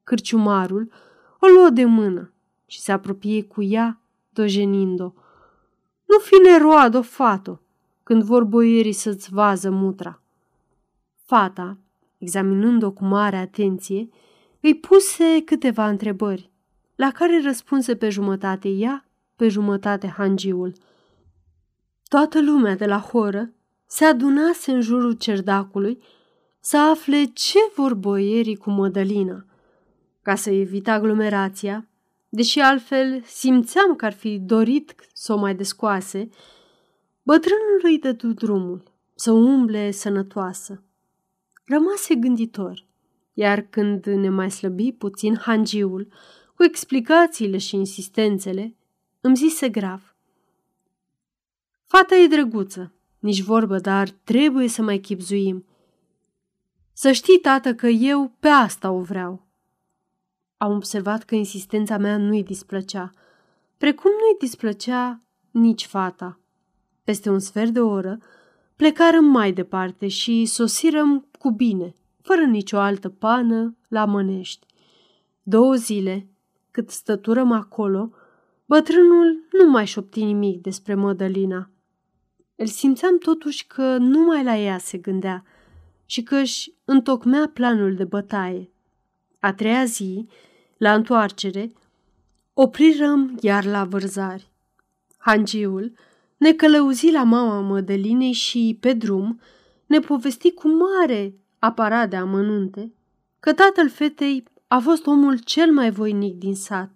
cârciumarul 0.04 0.92
o 1.40 1.46
luă 1.46 1.70
de 1.70 1.84
mână 1.84 2.32
și 2.66 2.80
se 2.80 2.92
apropie 2.92 3.42
cu 3.42 3.62
ea, 3.62 4.00
dojenind-o. 4.28 5.12
Nu 6.04 6.18
fi 6.18 6.34
neroadă, 6.42 7.00
fato, 7.00 7.60
când 8.02 8.22
vor 8.22 8.44
boierii 8.44 8.92
să-ți 8.92 9.30
vază 9.32 9.70
mutra. 9.70 10.22
Fata, 11.24 11.78
examinând-o 12.18 12.92
cu 12.92 13.04
mare 13.04 13.36
atenție, 13.36 14.08
îi 14.60 14.74
puse 14.74 15.42
câteva 15.44 15.88
întrebări, 15.88 16.50
la 16.94 17.10
care 17.10 17.40
răspunse 17.44 17.96
pe 17.96 18.08
jumătate 18.08 18.68
ea, 18.68 19.04
pe 19.36 19.48
jumătate 19.48 20.06
hangiul. 20.06 20.72
Toată 22.08 22.42
lumea 22.42 22.74
de 22.76 22.86
la 22.86 22.98
horă 22.98 23.52
se 23.92 24.04
adunase 24.04 24.72
în 24.72 24.80
jurul 24.80 25.12
cerdacului 25.12 26.02
să 26.60 26.78
afle 26.78 27.24
ce 27.24 27.58
vor 27.74 27.94
boierii 27.94 28.56
cu 28.56 28.70
Mădălina. 28.70 29.44
Ca 30.22 30.34
să 30.34 30.50
evite 30.50 30.90
aglomerația, 30.90 31.88
deși 32.28 32.58
altfel 32.58 33.22
simțeam 33.24 33.94
că 33.94 34.04
ar 34.04 34.12
fi 34.12 34.38
dorit 34.38 34.94
să 35.12 35.32
o 35.32 35.36
mai 35.36 35.54
descoase, 35.54 36.28
bătrânul 37.22 37.80
îi 37.82 37.98
dădu 37.98 38.32
drumul 38.32 38.82
să 39.14 39.32
umble 39.32 39.90
sănătoasă. 39.90 40.82
Rămase 41.64 42.14
gânditor, 42.14 42.86
iar 43.32 43.60
când 43.60 44.04
ne 44.04 44.28
mai 44.28 44.50
slăbi 44.50 44.92
puțin 44.92 45.36
hangiul, 45.36 46.08
cu 46.54 46.64
explicațiile 46.64 47.58
și 47.58 47.76
insistențele, 47.76 48.76
îmi 49.20 49.36
zise 49.36 49.68
grav. 49.68 50.14
Fata 51.86 52.14
e 52.16 52.26
drăguță, 52.26 52.92
nici 53.22 53.42
vorbă, 53.42 53.78
dar 53.78 54.08
trebuie 54.08 54.68
să 54.68 54.82
mai 54.82 54.98
chipzuim. 54.98 55.64
Să 56.92 57.12
știi, 57.12 57.38
tată, 57.38 57.74
că 57.74 57.86
eu 57.86 58.36
pe 58.40 58.48
asta 58.48 58.90
o 58.90 59.00
vreau. 59.00 59.46
Am 60.56 60.72
observat 60.72 61.22
că 61.22 61.34
insistența 61.34 61.98
mea 61.98 62.16
nu-i 62.16 62.42
displăcea, 62.42 63.10
precum 63.78 64.10
nu-i 64.10 64.38
displăcea 64.38 65.22
nici 65.50 65.86
fata. 65.86 66.40
Peste 67.04 67.30
un 67.30 67.38
sfert 67.38 67.70
de 67.70 67.80
oră 67.80 68.18
plecarăm 68.76 69.24
mai 69.24 69.52
departe 69.52 70.08
și 70.08 70.44
sosirăm 70.44 71.26
cu 71.38 71.50
bine, 71.50 71.96
fără 72.22 72.40
nicio 72.40 72.78
altă 72.78 73.08
pană, 73.08 73.76
la 73.88 74.04
Mănești. 74.04 74.66
Două 75.42 75.74
zile, 75.74 76.26
cât 76.70 76.90
stăturăm 76.90 77.52
acolo, 77.52 78.10
bătrânul 78.66 79.46
nu 79.52 79.70
mai 79.70 79.86
șopti 79.86 80.24
nimic 80.24 80.62
despre 80.62 80.94
Mădălina. 80.94 81.71
Îl 82.56 82.66
simțeam 82.66 83.18
totuși 83.18 83.66
că 83.66 83.96
numai 83.96 84.44
la 84.44 84.56
ea 84.56 84.78
se 84.78 84.98
gândea 84.98 85.44
și 86.06 86.22
că 86.22 86.36
își 86.36 86.72
întocmea 86.84 87.50
planul 87.52 87.94
de 87.94 88.04
bătaie. 88.04 88.70
A 89.40 89.52
treia 89.52 89.84
zi, 89.84 90.26
la 90.76 90.94
întoarcere, 90.94 91.72
oprirăm 92.54 93.38
iar 93.40 93.64
la 93.64 93.84
vărzari. 93.84 94.50
Hangiul 95.18 95.92
ne 96.36 96.52
călăuzi 96.52 97.10
la 97.10 97.22
mama 97.22 97.60
Mădălinei 97.60 98.32
și, 98.32 98.76
pe 98.80 98.92
drum, 98.92 99.40
ne 99.86 99.98
povesti 99.98 100.52
cu 100.52 100.68
mare 100.68 101.34
aparat 101.58 102.10
de 102.10 102.16
amănunte 102.16 102.92
că 103.40 103.52
tatăl 103.52 103.88
fetei 103.88 104.44
a 104.66 104.78
fost 104.78 105.06
omul 105.06 105.38
cel 105.38 105.72
mai 105.72 105.90
voinic 105.90 106.34
din 106.34 106.54
sat, 106.54 106.90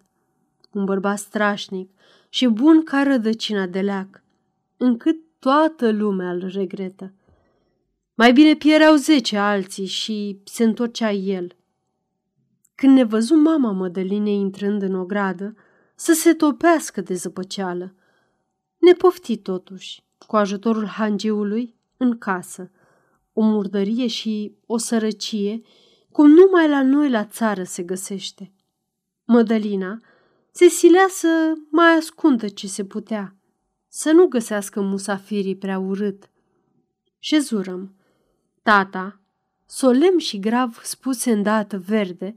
un 0.73 0.85
bărbat 0.85 1.19
strașnic 1.19 1.91
și 2.29 2.47
bun 2.47 2.83
ca 2.83 3.03
rădăcina 3.03 3.67
de 3.67 3.81
leac, 3.81 4.23
încât 4.77 5.17
toată 5.47 5.91
lumea 5.91 6.31
îl 6.31 6.51
regretă. 6.53 7.13
Mai 8.15 8.33
bine 8.33 8.55
piereau 8.55 8.95
zece 8.95 9.37
alții 9.37 9.87
și 9.87 10.41
se 10.45 10.65
întorcea 10.65 11.11
el. 11.11 11.57
Când 12.75 12.97
ne 12.97 13.05
văzu 13.05 13.35
mama 13.35 13.73
Mădălinei 13.73 14.35
intrând 14.35 14.83
în 14.83 14.95
ogradă, 14.95 15.55
să 15.95 16.13
se 16.13 16.35
topească 16.35 17.01
de 17.01 17.15
zăpăceală. 17.15 17.95
Ne 18.79 18.93
pofti 18.93 19.37
totuși, 19.37 20.05
cu 20.27 20.37
ajutorul 20.37 20.87
hangiului, 20.87 21.77
în 21.97 22.19
casă. 22.19 22.71
O 23.33 23.43
murdărie 23.43 24.07
și 24.07 24.57
o 24.67 24.77
sărăcie, 24.77 25.63
cum 26.13 26.31
numai 26.31 26.69
la 26.69 26.83
noi 26.83 27.11
la 27.11 27.25
țară 27.25 27.63
se 27.63 27.83
găsește. 27.83 28.53
Mădălina 29.25 30.01
se 30.51 30.69
silea 30.69 31.07
să 31.09 31.53
mai 31.71 31.97
ascundă 31.97 32.49
ce 32.49 32.67
se 32.67 32.85
putea, 32.85 33.36
să 33.97 34.11
nu 34.11 34.27
găsească 34.27 34.81
musafirii 34.81 35.57
prea 35.57 35.79
urât. 35.79 36.31
Șezurăm. 37.19 37.95
Tata, 38.63 39.21
solemn 39.67 40.19
și 40.19 40.39
grav 40.39 40.81
spuse 40.83 41.33
îndată 41.33 41.79
verde, 41.79 42.35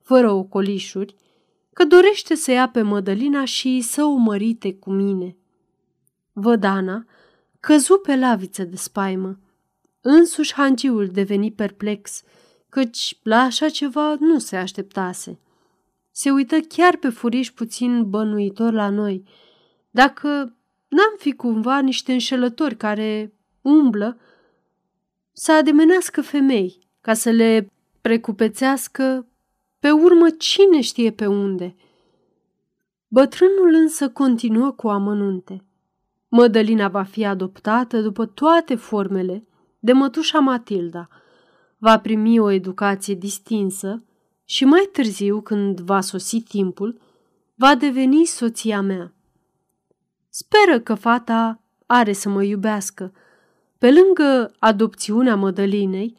fără 0.00 0.30
ocolișuri, 0.30 1.14
că 1.72 1.84
dorește 1.84 2.34
să 2.34 2.50
ia 2.50 2.68
pe 2.68 2.82
Mădălina 2.82 3.44
și 3.44 3.80
să 3.80 4.04
o 4.04 4.14
mărite 4.14 4.74
cu 4.74 4.90
mine. 4.90 5.36
Vădana 6.32 7.06
căzu 7.60 7.98
pe 7.98 8.16
laviță 8.16 8.64
de 8.64 8.76
spaimă. 8.76 9.38
Însuși 10.00 10.54
hangiul 10.54 11.06
deveni 11.06 11.52
perplex, 11.52 12.22
căci 12.68 13.18
la 13.22 13.40
așa 13.40 13.68
ceva 13.68 14.16
nu 14.18 14.38
se 14.38 14.56
așteptase. 14.56 15.38
Se 16.10 16.30
uită 16.30 16.60
chiar 16.60 16.96
pe 16.96 17.08
furiș 17.08 17.50
puțin 17.50 18.10
bănuitor 18.10 18.72
la 18.72 18.88
noi. 18.88 19.24
Dacă 19.90 20.56
N-am 20.92 21.14
fi 21.18 21.32
cumva 21.32 21.78
niște 21.78 22.12
înșelători 22.12 22.76
care 22.76 23.34
umblă 23.60 24.18
să 25.32 25.52
ademenească 25.52 26.22
femei 26.22 26.88
ca 27.00 27.14
să 27.14 27.30
le 27.30 27.72
precupețească 28.00 29.26
pe 29.78 29.90
urmă 29.90 30.30
cine 30.30 30.80
știe 30.80 31.10
pe 31.10 31.26
unde. 31.26 31.76
Bătrânul 33.08 33.74
însă 33.74 34.08
continuă 34.08 34.70
cu 34.70 34.88
amănunte. 34.88 35.64
Mădălina 36.28 36.88
va 36.88 37.02
fi 37.02 37.24
adoptată 37.24 38.00
după 38.00 38.26
toate 38.26 38.74
formele 38.74 39.46
de 39.78 39.92
mătușa 39.92 40.38
Matilda. 40.38 41.08
Va 41.78 41.98
primi 41.98 42.38
o 42.38 42.50
educație 42.50 43.14
distinsă 43.14 44.04
și 44.44 44.64
mai 44.64 44.88
târziu, 44.92 45.40
când 45.40 45.80
va 45.80 46.00
sosi 46.00 46.40
timpul, 46.40 47.00
va 47.54 47.74
deveni 47.74 48.24
soția 48.24 48.80
mea. 48.80 49.12
Speră 50.34 50.80
că 50.80 50.94
fata 50.94 51.60
are 51.86 52.12
să 52.12 52.28
mă 52.28 52.42
iubească, 52.42 53.12
Pe 53.78 53.90
lângă 53.90 54.54
adopțiunea 54.58 55.36
Mădălinei, 55.36 56.16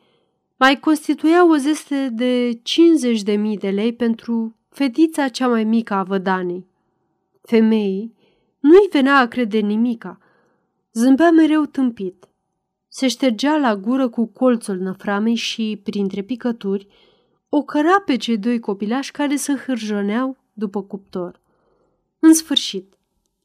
mai 0.57 0.79
constituia 0.79 1.45
o 1.45 1.55
zeste 1.55 2.09
de 2.09 2.61
50.000 3.55 3.57
de 3.59 3.69
lei 3.69 3.93
pentru 3.93 4.55
fetița 4.69 5.27
cea 5.27 5.47
mai 5.47 5.63
mică 5.63 5.93
a 5.93 6.03
vădanei. 6.03 6.67
Femeii 7.41 8.15
nu-i 8.59 8.87
venea 8.91 9.17
a 9.17 9.27
crede 9.27 9.59
nimica. 9.59 10.19
Zâmbea 10.93 11.31
mereu 11.31 11.65
tâmpit. 11.65 12.27
Se 12.87 13.07
ștergea 13.07 13.57
la 13.57 13.75
gură 13.75 14.09
cu 14.09 14.25
colțul 14.25 14.77
năframei 14.77 15.35
și, 15.35 15.81
printre 15.83 16.21
picături, 16.21 16.87
o 17.49 17.63
căra 17.63 17.99
pe 18.05 18.15
cei 18.15 18.37
doi 18.37 18.59
copilași 18.59 19.11
care 19.11 19.35
se 19.35 19.53
hârjoneau 19.53 20.37
după 20.53 20.83
cuptor. 20.83 21.41
În 22.19 22.33
sfârșit, 22.33 22.97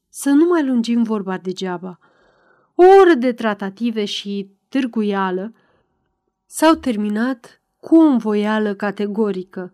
să 0.09 0.29
nu 0.29 0.45
mai 0.45 0.65
lungim 0.65 1.03
vorba 1.03 1.37
degeaba. 1.37 1.99
O 2.75 2.83
oră 3.01 3.13
de 3.13 3.33
tratative 3.33 4.05
și 4.05 4.49
târguială 4.67 5.53
s-au 6.45 6.73
terminat 6.73 7.61
cu 7.79 7.95
o 7.95 7.99
învoială 7.99 8.73
categorică. 8.73 9.73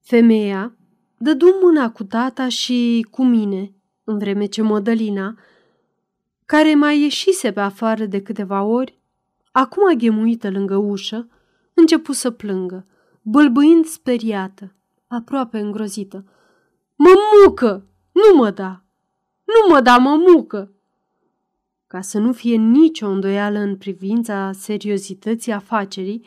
Femeia 0.00 0.76
dădu 1.16 1.46
mâna 1.62 1.90
cu 1.90 2.04
tata 2.04 2.48
și 2.48 3.06
cu 3.10 3.24
mine, 3.24 3.74
în 4.04 4.18
vreme 4.18 4.46
ce 4.46 4.62
Mădălina, 4.62 5.38
care 6.46 6.74
mai 6.74 7.00
ieșise 7.00 7.52
pe 7.52 7.60
afară 7.60 8.04
de 8.04 8.22
câteva 8.22 8.62
ori, 8.62 8.98
acum 9.52 9.88
aghemuită 9.88 10.50
lângă 10.50 10.76
ușă, 10.76 11.28
începu 11.74 12.12
să 12.12 12.30
plângă, 12.30 12.86
bâlbâind 13.22 13.84
speriată, 13.84 14.74
aproape 15.06 15.58
îngrozită. 15.58 16.24
Mămucă! 16.96 17.86
Nu 18.12 18.36
mă 18.36 18.50
da! 18.50 18.84
Nu 19.52 19.74
mă 19.74 19.80
da, 19.80 19.96
mămucă! 19.96 20.72
Ca 21.86 22.00
să 22.00 22.18
nu 22.18 22.32
fie 22.32 22.56
nicio 22.56 23.08
îndoială 23.08 23.58
în 23.58 23.76
privința 23.76 24.50
seriozității 24.52 25.52
afacerii, 25.52 26.26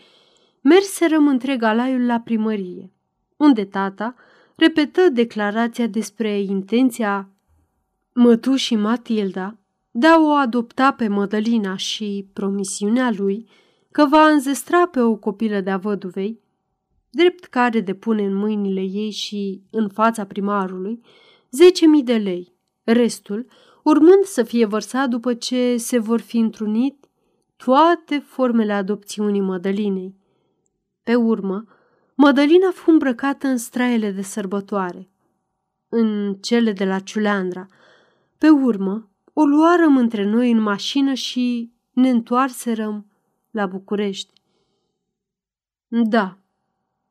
merserăm 0.62 1.28
întreg 1.28 1.64
alaiul 1.64 2.06
la 2.06 2.20
primărie, 2.20 2.92
unde 3.38 3.66
tata 3.66 4.16
repetă 4.56 5.10
declarația 5.10 5.88
despre 5.88 6.42
intenția 6.42 7.30
mătușii 8.14 8.76
Matilda 8.76 9.58
de 9.92 10.08
a 10.08 10.20
o 10.20 10.30
adopta 10.30 10.92
pe 10.92 11.08
Mădălina 11.08 11.76
și 11.76 12.28
promisiunea 12.34 13.12
lui 13.18 13.48
că 13.92 14.06
va 14.06 14.28
înzestra 14.28 14.88
pe 14.88 15.00
o 15.00 15.16
copilă 15.16 15.60
de-a 15.60 15.78
văduvei, 15.78 16.40
drept 17.10 17.44
care 17.44 17.80
depune 17.80 18.26
în 18.26 18.36
mâinile 18.36 18.82
ei 18.82 19.12
și 19.12 19.62
în 19.70 19.90
fața 19.90 20.26
primarului 20.26 21.02
10.000 22.00 22.04
de 22.04 22.18
lei, 22.18 22.53
restul 22.84 23.46
urmând 23.84 24.24
să 24.24 24.43
fie 24.43 24.65
vărsat 24.65 25.10
după 25.10 25.34
ce 25.34 25.78
se 25.78 26.00
vor 26.00 26.19
fi 26.19 26.38
întrunit 26.38 27.10
toate 27.56 28.19
formele 28.19 28.74
adopțiunii 28.74 29.41
Mădălinei. 29.41 30.15
Pe 31.04 31.15
urmă, 31.15 31.65
Mădălina 32.15 32.72
fu 32.72 32.91
îmbrăcată 32.91 33.48
în 33.48 33.58
straiele 33.58 34.12
de 34.12 34.22
sărbătoare, 34.22 35.10
în 35.89 36.36
cele 36.41 36.72
de 36.72 36.86
la 36.86 37.00
Ciuleandra. 37.00 37.67
Pe 38.38 38.50
urmă, 38.50 39.10
o 39.34 39.46
luarăm 39.46 39.98
între 39.98 40.24
noi 40.24 40.52
în 40.52 40.62
mașină 40.62 41.13
și 41.13 41.72
ne 41.91 42.10
întoarserăm 42.10 43.06
la 43.52 43.65
București. 43.65 44.34
Da, 45.88 46.38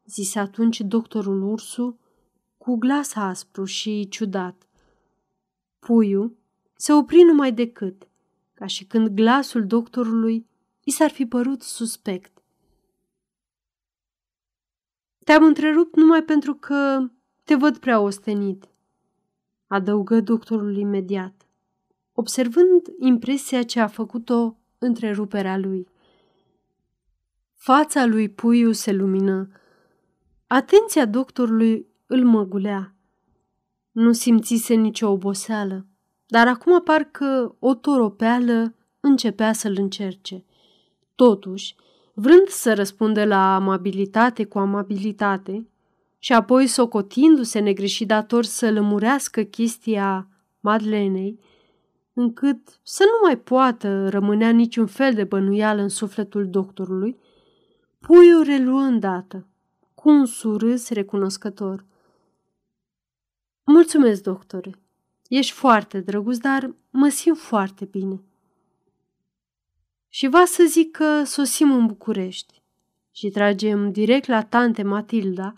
zise 0.04 0.38
atunci 0.38 0.80
doctorul 0.80 1.42
Ursu 1.42 1.98
cu 2.58 2.76
glas 2.76 3.14
aspru 3.14 3.64
și 3.64 4.08
ciudat. 4.08 4.66
Puiul 5.87 6.37
se 6.77 6.92
opri 6.92 7.23
numai 7.23 7.53
decât, 7.53 8.09
ca 8.55 8.66
și 8.66 8.85
când 8.85 9.09
glasul 9.09 9.66
doctorului 9.66 10.47
i 10.85 10.90
s-ar 10.90 11.11
fi 11.11 11.27
părut 11.27 11.62
suspect. 11.62 12.42
Te-am 15.25 15.45
întrerupt 15.45 15.97
numai 15.97 16.23
pentru 16.23 16.55
că 16.55 17.11
te 17.45 17.55
văd 17.55 17.79
prea 17.79 18.01
ostenit, 18.01 18.68
adăugă 19.66 20.21
doctorul 20.21 20.77
imediat, 20.77 21.47
observând 22.12 22.87
impresia 22.99 23.62
ce 23.62 23.81
a 23.81 23.87
făcut-o 23.87 24.57
întreruperea 24.79 25.57
lui. 25.57 25.88
Fața 27.55 28.07
lui 28.07 28.29
Puiu 28.29 28.73
se 28.73 28.92
lumină. 28.92 29.49
Atenția 30.47 31.07
doctorului 31.07 31.87
îl 32.07 32.25
măgulea. 32.25 32.91
Nu 33.92 34.12
simțise 34.12 34.74
nicio 34.74 35.11
oboseală 35.11 35.87
dar 36.33 36.48
acum 36.48 36.83
parcă 36.83 37.57
o 37.59 37.74
toropeală 37.74 38.74
începea 39.00 39.52
să-l 39.52 39.74
încerce. 39.78 40.44
Totuși, 41.14 41.74
vrând 42.14 42.48
să 42.48 42.74
răspundă 42.74 43.24
la 43.24 43.55
amabilitate 43.55 44.44
cu 44.44 44.59
amabilitate 44.59 45.68
și 46.18 46.33
apoi 46.33 46.66
socotindu-se 46.66 47.59
negreșit 47.59 48.07
dator 48.07 48.44
să 48.44 48.70
lămurească 48.70 49.42
chestia 49.42 50.28
Madlenei, 50.61 51.38
încât 52.12 52.81
să 52.83 53.05
nu 53.05 53.26
mai 53.26 53.38
poată 53.38 54.09
rămânea 54.09 54.50
niciun 54.50 54.87
fel 54.87 55.14
de 55.14 55.24
bănuială 55.24 55.83
în 55.83 55.88
sufletul 55.88 56.48
doctorului, 56.50 57.16
puiul 58.00 58.42
reluă 58.42 58.81
îndată, 58.81 59.46
cu 59.94 60.09
un 60.09 60.26
surâs 60.26 60.88
recunoscător. 60.88 61.85
Mulțumesc, 63.64 64.22
doctore, 64.22 64.70
Ești 65.29 65.53
foarte 65.53 66.01
drăguț, 66.01 66.37
dar 66.37 66.75
mă 66.90 67.09
simt 67.09 67.38
foarte 67.38 67.85
bine. 67.85 68.22
Și 70.09 70.29
va 70.29 70.44
să 70.44 70.64
zic 70.68 70.90
că 70.90 71.22
sosim 71.25 71.72
în 71.72 71.87
București. 71.87 72.62
Și 73.11 73.31
tragem 73.31 73.92
direct 73.92 74.27
la 74.27 74.42
tante 74.42 74.83
Matilda, 74.83 75.55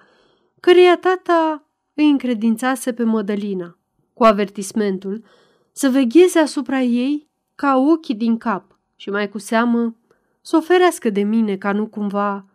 căreia 0.60 0.96
tata 0.96 1.68
îi 1.94 2.10
încredințase 2.10 2.92
pe 2.92 3.02
Mădălina, 3.02 3.78
cu 4.12 4.24
avertismentul 4.24 5.24
să 5.72 5.88
vegheze 5.88 6.38
asupra 6.38 6.80
ei 6.80 7.28
ca 7.54 7.76
ochii 7.76 8.14
din 8.14 8.38
cap 8.38 8.78
și 8.96 9.10
mai 9.10 9.28
cu 9.28 9.38
seamă 9.38 9.96
să 10.40 10.56
oferească 10.56 11.10
de 11.10 11.22
mine 11.22 11.56
ca 11.56 11.72
nu 11.72 11.86
cumva... 11.86 12.46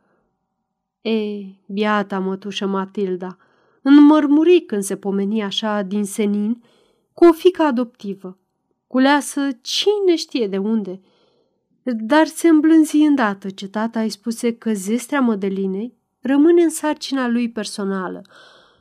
E, 1.01 1.45
biata 1.65 2.19
mătușă 2.19 2.65
Matilda, 2.65 3.37
înmărmuri 3.97 4.61
când 4.61 4.83
se 4.83 4.95
pomeni 4.95 5.43
așa 5.43 5.81
din 5.81 6.05
senin 6.05 6.63
cu 7.13 7.25
o 7.25 7.31
fică 7.31 7.63
adoptivă, 7.63 8.37
culeasă 8.87 9.47
cine 9.61 10.15
știe 10.15 10.47
de 10.47 10.57
unde, 10.57 10.99
dar 11.83 12.25
se 12.25 12.47
îmblânzi 12.47 12.97
îndată. 12.97 13.49
Ce 13.49 13.67
tata 13.67 14.01
îi 14.01 14.09
spuse 14.09 14.55
că 14.55 14.73
zestrea 14.73 15.21
Mădălinei 15.21 15.93
rămâne 16.21 16.63
în 16.63 16.69
sarcina 16.69 17.27
lui 17.27 17.51
personală. 17.51 18.21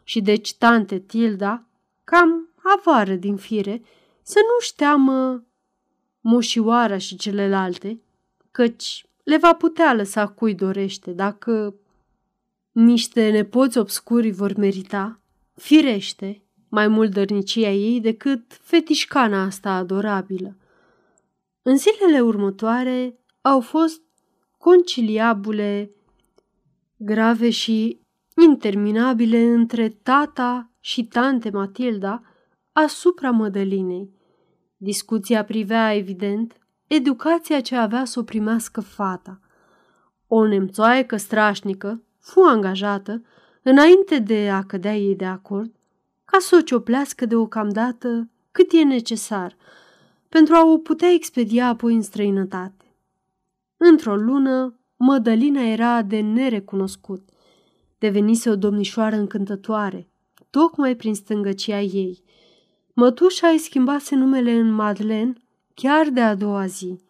Și 0.05 0.21
deci 0.21 0.55
tante 0.55 0.99
Tilda, 0.99 1.65
cam 2.05 2.49
avară 2.77 3.15
din 3.15 3.37
fire, 3.37 3.83
să 4.23 4.39
nu-și 4.39 4.75
teamă 4.75 5.45
moșioara 6.21 6.99
și 6.99 7.17
celelalte, 7.17 8.01
căci 8.51 9.07
le 9.25 9.37
va 9.37 9.53
putea 9.55 9.95
lăsa 9.95 10.27
cui 10.27 10.55
dorește 10.55 11.11
dacă 11.11 11.75
niște 12.85 13.31
nepoți 13.31 13.79
obscuri 13.79 14.31
vor 14.31 14.57
merita, 14.57 15.21
firește, 15.55 16.43
mai 16.69 16.89
mult 16.89 17.13
dărnicia 17.13 17.71
ei 17.71 18.01
decât 18.01 18.59
fetișcana 18.63 19.43
asta 19.43 19.71
adorabilă. 19.71 20.57
În 21.63 21.77
zilele 21.77 22.21
următoare 22.21 23.19
au 23.41 23.61
fost 23.61 24.03
conciliabule 24.59 25.91
grave 26.97 27.51
și 27.51 28.01
interminabile 28.43 29.39
între 29.39 29.89
tata 29.89 30.71
și 30.81 31.05
tante 31.05 31.51
Matilda 31.51 32.23
asupra 32.73 33.31
Mădălinei. 33.31 34.11
Discuția 34.77 35.45
privea, 35.45 35.95
evident, 35.95 36.59
educația 36.87 37.61
ce 37.61 37.77
avea 37.77 38.05
să 38.05 38.19
o 38.19 38.23
primească 38.23 38.81
fata. 38.81 39.41
O 40.27 40.47
nemțoaică 40.47 41.17
strașnică 41.17 42.03
fu 42.19 42.41
angajată, 42.41 43.23
înainte 43.63 44.19
de 44.19 44.51
a 44.51 44.63
cădea 44.63 44.97
ei 44.97 45.17
de 45.17 45.25
acord, 45.25 45.73
ca 46.25 46.39
să 46.39 46.57
o 46.57 46.61
cioplească 46.61 47.27
deocamdată 47.27 48.29
cât 48.53 48.73
e 48.73 48.83
necesar 48.83 49.57
pentru 50.29 50.55
a 50.55 50.65
o 50.65 50.79
putea 50.79 51.09
expedia 51.09 51.67
apoi 51.69 51.95
în 51.95 52.03
străinătate. 52.03 52.85
Într-o 53.77 54.17
lună, 54.17 54.79
Mădălina 54.97 55.63
era 55.63 56.03
de 56.03 56.21
nerecunoscut. 56.21 57.29
Devenise 57.99 58.51
o 58.51 58.57
domnișoară 58.57 59.17
încântătoare, 59.17 60.09
tocmai 60.51 60.97
prin 60.97 61.15
stângăcia 61.15 61.81
ei. 61.81 62.23
Mătușa 62.93 63.49
îi 63.49 63.59
schimbase 63.59 64.15
numele 64.15 64.53
în 64.53 64.73
Madeleine 64.73 65.33
chiar 65.75 66.09
de 66.09 66.21
a 66.21 66.35
doua 66.35 66.67
zi. 66.67 67.01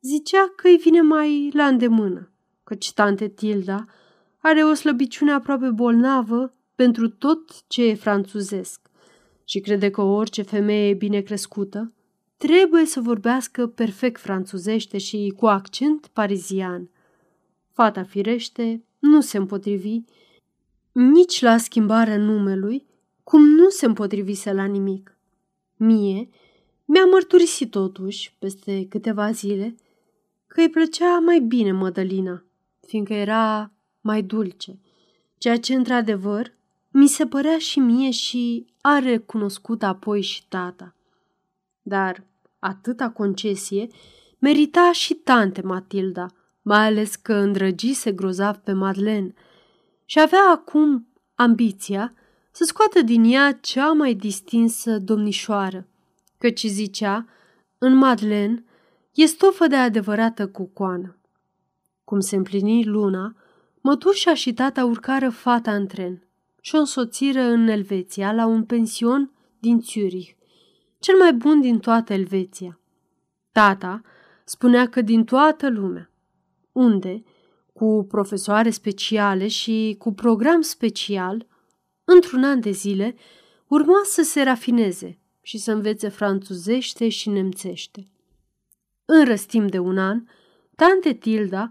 Zicea 0.00 0.52
că 0.56 0.68
îi 0.68 0.76
vine 0.76 1.00
mai 1.00 1.50
la 1.52 1.66
îndemână, 1.66 2.30
căci 2.64 2.92
tante 2.92 3.28
Tilda 3.28 3.84
are 4.46 4.64
o 4.64 4.74
slăbiciune 4.74 5.32
aproape 5.32 5.70
bolnavă 5.70 6.52
pentru 6.74 7.08
tot 7.08 7.64
ce 7.66 7.84
e 7.84 7.94
franțuzesc 7.94 8.80
și 9.44 9.60
crede 9.60 9.90
că 9.90 10.02
orice 10.02 10.42
femeie 10.42 10.94
bine 10.94 11.20
crescută 11.20 11.92
trebuie 12.36 12.84
să 12.84 13.00
vorbească 13.00 13.66
perfect 13.66 14.20
franțuzește 14.20 14.98
și 14.98 15.34
cu 15.36 15.46
accent 15.46 16.06
parizian. 16.06 16.90
Fata 17.72 18.02
firește 18.02 18.84
nu 18.98 19.20
se 19.20 19.36
împotrivi 19.36 20.00
nici 20.92 21.40
la 21.40 21.56
schimbarea 21.56 22.16
numelui, 22.16 22.86
cum 23.22 23.44
nu 23.44 23.68
se 23.68 23.86
împotrivise 23.86 24.52
la 24.52 24.64
nimic. 24.64 25.18
Mie 25.76 26.28
mi-a 26.84 27.04
mărturisit 27.04 27.70
totuși, 27.70 28.36
peste 28.38 28.86
câteva 28.88 29.30
zile, 29.30 29.74
că 30.46 30.60
îi 30.60 30.70
plăcea 30.70 31.18
mai 31.18 31.40
bine 31.40 31.72
Mădălina, 31.72 32.44
fiindcă 32.86 33.12
era 33.12 33.73
mai 34.04 34.22
dulce, 34.22 34.78
ceea 35.38 35.58
ce, 35.58 35.74
într-adevăr, 35.74 36.52
mi 36.90 37.06
se 37.08 37.26
părea 37.26 37.58
și 37.58 37.78
mie 37.78 38.10
și 38.10 38.66
a 38.80 38.98
recunoscut 38.98 39.82
apoi 39.82 40.20
și 40.20 40.48
tata. 40.48 40.94
Dar 41.82 42.24
atâta 42.58 43.10
concesie 43.10 43.88
merita 44.38 44.92
și 44.92 45.14
tante 45.14 45.62
Matilda, 45.62 46.26
mai 46.62 46.86
ales 46.86 47.16
că 47.16 47.34
îndrăgise 47.34 48.12
grozav 48.12 48.56
pe 48.56 48.72
Madeleine 48.72 49.34
și 50.04 50.20
avea 50.20 50.50
acum 50.52 51.06
ambiția 51.34 52.14
să 52.50 52.64
scoată 52.64 53.02
din 53.02 53.24
ea 53.24 53.52
cea 53.52 53.92
mai 53.92 54.14
distinsă 54.14 54.98
domnișoară, 54.98 55.86
căci 56.38 56.64
zicea, 56.64 57.26
în 57.78 57.94
Madeleine 57.96 58.64
e 59.14 59.26
stofă 59.26 59.66
de 59.66 59.76
adevărată 59.76 60.48
cucoană. 60.48 61.16
Cum 62.04 62.20
se 62.20 62.36
împlini 62.36 62.84
luna, 62.84 63.36
mătușa 63.86 64.34
și 64.34 64.52
tata 64.52 64.84
urcară 64.84 65.30
fata 65.30 65.74
în 65.74 65.86
tren 65.86 66.26
și 66.60 66.74
o 66.74 66.78
însoțiră 66.78 67.40
în 67.40 67.68
Elveția 67.68 68.32
la 68.32 68.46
un 68.46 68.64
pension 68.64 69.32
din 69.58 69.80
Zurich, 69.80 70.30
cel 70.98 71.16
mai 71.18 71.32
bun 71.32 71.60
din 71.60 71.78
toată 71.78 72.12
Elveția. 72.12 72.80
Tata 73.52 74.02
spunea 74.44 74.88
că 74.88 75.00
din 75.00 75.24
toată 75.24 75.70
lumea, 75.70 76.10
unde, 76.72 77.22
cu 77.72 78.06
profesoare 78.08 78.70
speciale 78.70 79.48
și 79.48 79.96
cu 79.98 80.12
program 80.12 80.60
special, 80.60 81.46
într-un 82.04 82.44
an 82.44 82.60
de 82.60 82.70
zile, 82.70 83.16
urma 83.66 84.00
să 84.04 84.22
se 84.22 84.42
rafineze 84.42 85.18
și 85.42 85.58
să 85.58 85.72
învețe 85.72 86.08
franțuzește 86.08 87.08
și 87.08 87.28
nemțește. 87.28 88.08
În 89.04 89.24
răstim 89.24 89.66
de 89.66 89.78
un 89.78 89.98
an, 89.98 90.24
tante 90.76 91.12
Tilda 91.12 91.70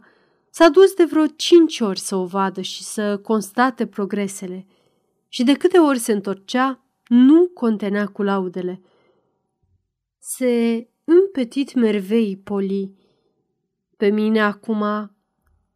s-a 0.56 0.70
dus 0.70 0.94
de 0.94 1.04
vreo 1.04 1.26
cinci 1.26 1.80
ori 1.80 2.00
să 2.00 2.16
o 2.16 2.26
vadă 2.26 2.62
și 2.62 2.84
să 2.84 3.18
constate 3.18 3.88
progresele 3.88 4.66
și 5.28 5.44
de 5.44 5.54
câte 5.54 5.78
ori 5.78 6.00
se 6.00 6.12
întorcea, 6.12 6.84
nu 7.08 7.48
contenea 7.54 8.08
cu 8.08 8.24
laudele. 8.24 8.82
Se 10.20 10.88
împetit 11.04 11.74
mervei 11.74 12.38
poli. 12.38 12.94
Pe 13.98 14.08
mine 14.08 14.42
acum, 14.42 14.84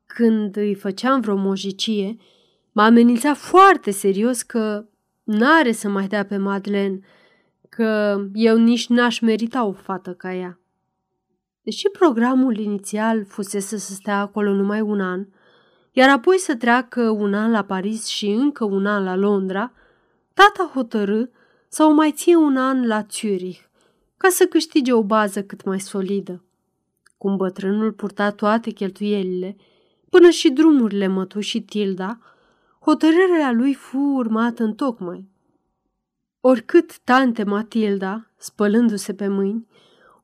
când 0.05 0.55
îi 0.55 0.75
făceam 0.75 1.21
vreo 1.21 1.36
mojicie, 1.36 2.17
m-a 2.71 2.86
amenințat 2.86 3.38
foarte 3.38 3.91
serios 3.91 4.41
că 4.41 4.86
n-are 5.23 5.71
să 5.71 5.89
mai 5.89 6.07
dea 6.07 6.25
pe 6.25 6.38
Madeleine, 6.38 6.99
că 7.69 8.19
eu 8.34 8.57
nici 8.57 8.88
n-aș 8.88 9.19
merita 9.19 9.65
o 9.65 9.71
fată 9.71 10.13
ca 10.13 10.34
ea. 10.34 10.59
Deși 11.68 11.89
programul 11.89 12.57
inițial 12.57 13.26
fusese 13.26 13.78
să 13.78 13.93
stea 13.93 14.20
acolo 14.20 14.53
numai 14.53 14.82
un 14.82 15.01
an, 15.01 15.26
iar 15.91 16.09
apoi 16.09 16.38
să 16.38 16.55
treacă 16.55 17.09
un 17.09 17.34
an 17.34 17.51
la 17.51 17.63
Paris 17.63 18.05
și 18.05 18.30
încă 18.30 18.65
un 18.65 18.86
an 18.86 19.03
la 19.03 19.15
Londra, 19.15 19.72
tata 20.34 20.72
hotărâ 20.74 21.24
să 21.68 21.84
o 21.84 21.89
mai 21.91 22.11
ție 22.11 22.36
un 22.36 22.57
an 22.57 22.88
la 22.88 23.05
Zurich, 23.09 23.59
ca 24.18 24.30
să 24.30 24.45
câștige 24.45 24.93
o 24.93 25.03
bază 25.03 25.43
cât 25.43 25.63
mai 25.63 25.80
solidă. 25.80 26.43
Cum 27.18 27.36
bătrânul 27.36 27.91
purta 27.91 28.32
toate 28.32 28.70
cheltuielile, 28.70 29.55
până 30.09 30.30
și 30.30 30.49
drumurile 30.49 31.07
mătușii 31.07 31.61
Tilda, 31.61 32.20
hotărârea 32.80 33.51
lui 33.51 33.74
fu 33.74 33.97
urmată 33.97 34.63
în 34.63 34.74
tocmai. 34.74 35.30
Oricât 36.41 36.99
tante 36.99 37.43
Matilda, 37.43 38.32
spălându-se 38.38 39.13
pe 39.13 39.28
mâini, 39.28 39.68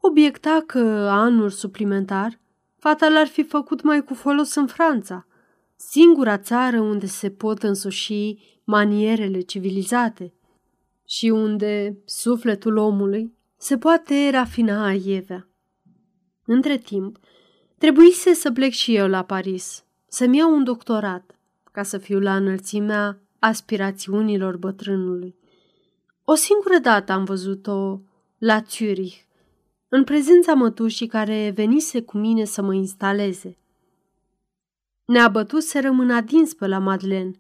obiecta 0.06 0.64
că 0.66 0.80
anul 1.10 1.50
suplimentar 1.50 2.40
fata 2.76 3.10
l-ar 3.10 3.28
fi 3.28 3.44
făcut 3.44 3.82
mai 3.82 4.04
cu 4.04 4.14
folos 4.14 4.56
în 4.56 4.68
Franța, 4.68 5.28
singura 5.76 6.38
țară 6.38 6.80
unde 6.80 7.06
se 7.06 7.30
pot 7.30 7.64
însuși 7.64 8.38
manierele 8.64 9.42
civilizate 9.42 10.34
și 11.06 11.30
unde 11.30 11.98
sufletul 12.06 12.78
omului 12.78 13.34
se 13.58 13.78
poate 13.78 14.30
rafina 14.30 14.86
aievea. 14.86 15.48
Între 16.46 16.78
timp, 16.78 17.18
trebuise 17.78 18.34
să 18.34 18.52
plec 18.52 18.72
și 18.72 18.96
eu 18.96 19.08
la 19.08 19.24
Paris, 19.24 19.84
să-mi 20.08 20.38
iau 20.38 20.54
un 20.54 20.64
doctorat, 20.64 21.38
ca 21.72 21.84
să 21.84 21.98
fiu 21.98 22.20
la 22.20 22.36
înălțimea 22.36 23.22
aspirațiunilor 23.40 24.58
bătrânului. 24.58 25.36
O 26.24 26.36
singură 26.36 26.78
dată 26.82 27.12
am 27.12 27.24
văzut-o 27.24 28.00
la 28.38 28.64
Zurich, 28.70 29.16
în 29.96 30.04
prezența 30.04 30.54
mătușii 30.54 31.08
care 31.08 31.52
venise 31.56 32.02
cu 32.02 32.18
mine 32.18 32.44
să 32.44 32.62
mă 32.62 32.74
instaleze. 32.74 33.58
Ne-a 35.06 35.28
bătut 35.28 35.64
să 35.64 35.82
rămân 35.82 36.10
adins 36.10 36.54
pe 36.54 36.68
la 36.68 36.80
Madeleine. 36.80 37.32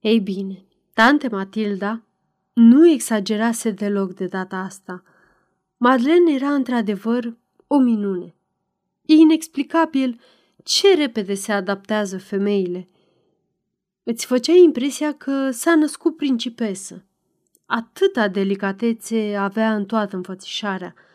Ei 0.00 0.20
bine, 0.20 0.64
tante 0.92 1.28
Matilda 1.28 2.02
nu 2.52 2.88
exagerase 2.88 3.70
deloc 3.70 4.14
de 4.14 4.26
data 4.26 4.56
asta. 4.56 5.02
Madeleine 5.76 6.32
era 6.32 6.54
într-adevăr 6.54 7.36
o 7.66 7.78
minune. 7.78 8.34
E 9.02 9.14
inexplicabil 9.14 10.20
ce 10.62 10.94
repede 10.94 11.34
se 11.34 11.52
adaptează 11.52 12.18
femeile. 12.18 12.88
Îți 14.02 14.26
făcea 14.26 14.52
impresia 14.52 15.12
că 15.12 15.50
s-a 15.50 15.74
născut 15.74 16.16
principesă. 16.16 17.04
Atâta 17.66 18.28
delicatețe 18.28 19.36
avea 19.36 19.74
în 19.74 19.84
toată 19.84 20.16
înfățișarea– 20.16 20.94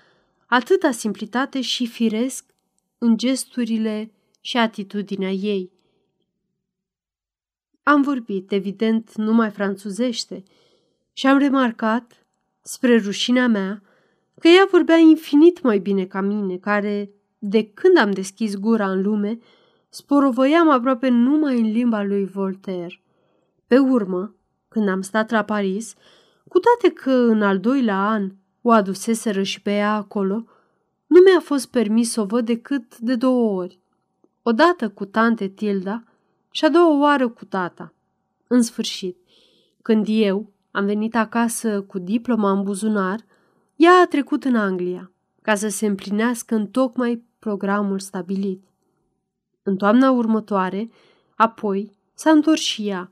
atâta 0.54 0.91
simplitate 0.91 1.62
și 1.62 1.88
firesc 1.88 2.45
în 2.97 3.18
gesturile 3.18 4.12
și 4.41 4.58
atitudinea 4.58 5.32
ei. 5.32 5.72
Am 7.84 8.02
vorbit, 8.02 8.52
evident, 8.52 9.16
numai 9.16 9.52
franțuzește 9.52 10.43
și 11.14 11.28
am 11.28 11.38
remarcat, 11.38 12.26
spre 12.62 12.97
rușinea 12.97 13.47
mea, 13.47 13.82
că 14.39 14.47
ea 14.47 14.68
vorbea 14.72 14.95
infinit 14.95 15.62
mai 15.62 15.80
bine 15.80 16.06
ca 16.06 16.22
mine, 16.22 16.58
care, 16.58 17.10
de 17.39 17.64
când 17.64 17.97
am 17.97 18.12
deschis 18.12 18.56
gura 18.56 18.91
în 18.91 19.02
lume, 19.02 19.38
sporovăiam 19.89 20.70
aproape 20.70 21.08
numai 21.08 21.60
în 21.60 21.72
limba 21.72 22.04
lui 22.04 22.26
Voltaire. 22.26 23.02
Pe 23.68 23.78
urmă, 23.78 24.36
când 24.68 24.89
am 24.89 25.02
stat 25.02 25.30
la 25.30 25.43
Paris, 25.43 25.93
cu 26.47 26.60
toate 26.60 26.93
că 26.93 27.12
în 27.12 27.41
al 27.41 27.60
doilea 27.60 28.08
an 28.08 28.32
o 28.62 28.72
aduseseră 28.72 29.43
și 29.43 29.62
pe 29.62 29.72
ea 29.72 29.93
acolo, 29.93 30.43
nu 31.07 31.20
mi-a 31.26 31.39
fost 31.39 31.68
permis 31.68 32.12
să 32.12 32.22
o 32.22 32.26
văd 32.26 32.45
decât 32.45 32.97
de 32.97 33.16
două 33.16 33.62
ori. 33.62 33.80
Odată 34.43 34.89
cu 34.89 35.05
tante 35.05 35.47
Tilda 35.47 36.03
și 36.51 36.66
a 36.66 36.70
doua 36.70 36.99
oară 36.99 37.30
cu 37.30 37.45
tata. 37.45 37.93
În 38.47 38.62
sfârșit, 38.62 39.18
când 39.82 40.05
eu 40.09 40.51
am 40.72 40.86
venit 40.86 41.16
acasă 41.16 41.82
cu 41.82 41.99
diploma 41.99 42.51
în 42.51 42.64
buzunar, 42.64 43.26
ea 43.76 43.91
a 44.03 44.07
trecut 44.07 44.43
în 44.43 44.55
Anglia, 44.55 45.12
ca 45.41 45.55
să 45.55 45.68
se 45.68 45.86
împlinească 45.86 46.55
în 46.55 46.68
tocmai 46.68 47.24
programul 47.39 47.99
stabilit. 47.99 48.64
În 49.64 49.76
toamna 49.76 50.12
următoare, 50.12 50.89
apoi, 51.36 51.97
s-a 52.14 52.30
întors 52.30 52.62
și 52.62 52.88
ea. 52.88 53.12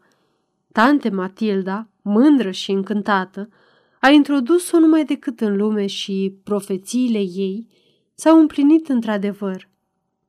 Tante 0.72 1.10
Matilda, 1.10 1.88
mândră 2.02 2.52
și 2.52 2.72
încântată, 2.72 3.50
a 4.00 4.10
introdus-o 4.10 4.80
numai 4.80 5.06
decât 5.06 5.42
în 5.42 5.56
lume 5.58 5.86
și 5.86 6.40
profețiile 6.44 7.20
ei 7.20 7.68
s-au 8.14 8.40
împlinit 8.40 8.90
într-adevăr, 8.90 9.70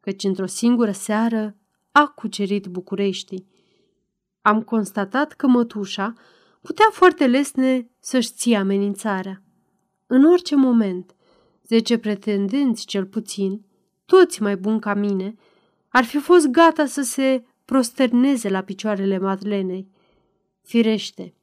căci 0.00 0.24
într-o 0.24 0.46
singură 0.46 0.90
seară 0.90 1.56
a 1.92 2.06
cucerit 2.06 2.66
București. 2.66 3.44
Am 4.42 4.62
constatat 4.62 5.32
că 5.32 5.46
mătușa 5.46 6.12
putea 6.60 6.86
foarte 6.92 7.26
lesne 7.26 7.90
să-și 7.98 8.32
ție 8.32 8.56
amenințarea. 8.56 9.42
În 10.06 10.24
orice 10.24 10.56
moment, 10.56 11.14
zece 11.66 11.98
pretendenți 11.98 12.86
cel 12.86 13.06
puțin, 13.06 13.64
toți 14.04 14.42
mai 14.42 14.56
buni 14.56 14.80
ca 14.80 14.94
mine, 14.94 15.34
ar 15.88 16.04
fi 16.04 16.18
fost 16.18 16.46
gata 16.46 16.86
să 16.86 17.02
se 17.02 17.44
prosterneze 17.64 18.48
la 18.48 18.60
picioarele 18.60 19.18
Madlenei. 19.18 19.88
Firește, 20.62 21.34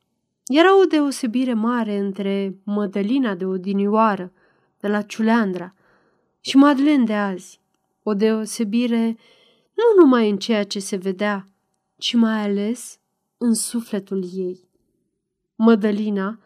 era 0.47 0.79
o 0.79 0.83
deosebire 0.83 1.53
mare 1.53 1.97
între 1.97 2.57
Mădălina 2.63 3.35
de 3.35 3.45
odinioară, 3.45 4.31
de 4.79 4.87
la 4.87 5.01
Ciuleandra, 5.01 5.73
și 6.39 6.57
Madeleine 6.57 7.03
de 7.03 7.13
azi. 7.13 7.59
O 8.03 8.13
deosebire 8.13 9.17
nu 9.73 10.01
numai 10.03 10.29
în 10.29 10.37
ceea 10.37 10.63
ce 10.63 10.79
se 10.79 10.95
vedea, 10.95 11.45
ci 11.97 12.13
mai 12.13 12.41
ales 12.41 12.99
în 13.37 13.53
sufletul 13.53 14.23
ei. 14.33 14.69
Mădălina 15.55 16.39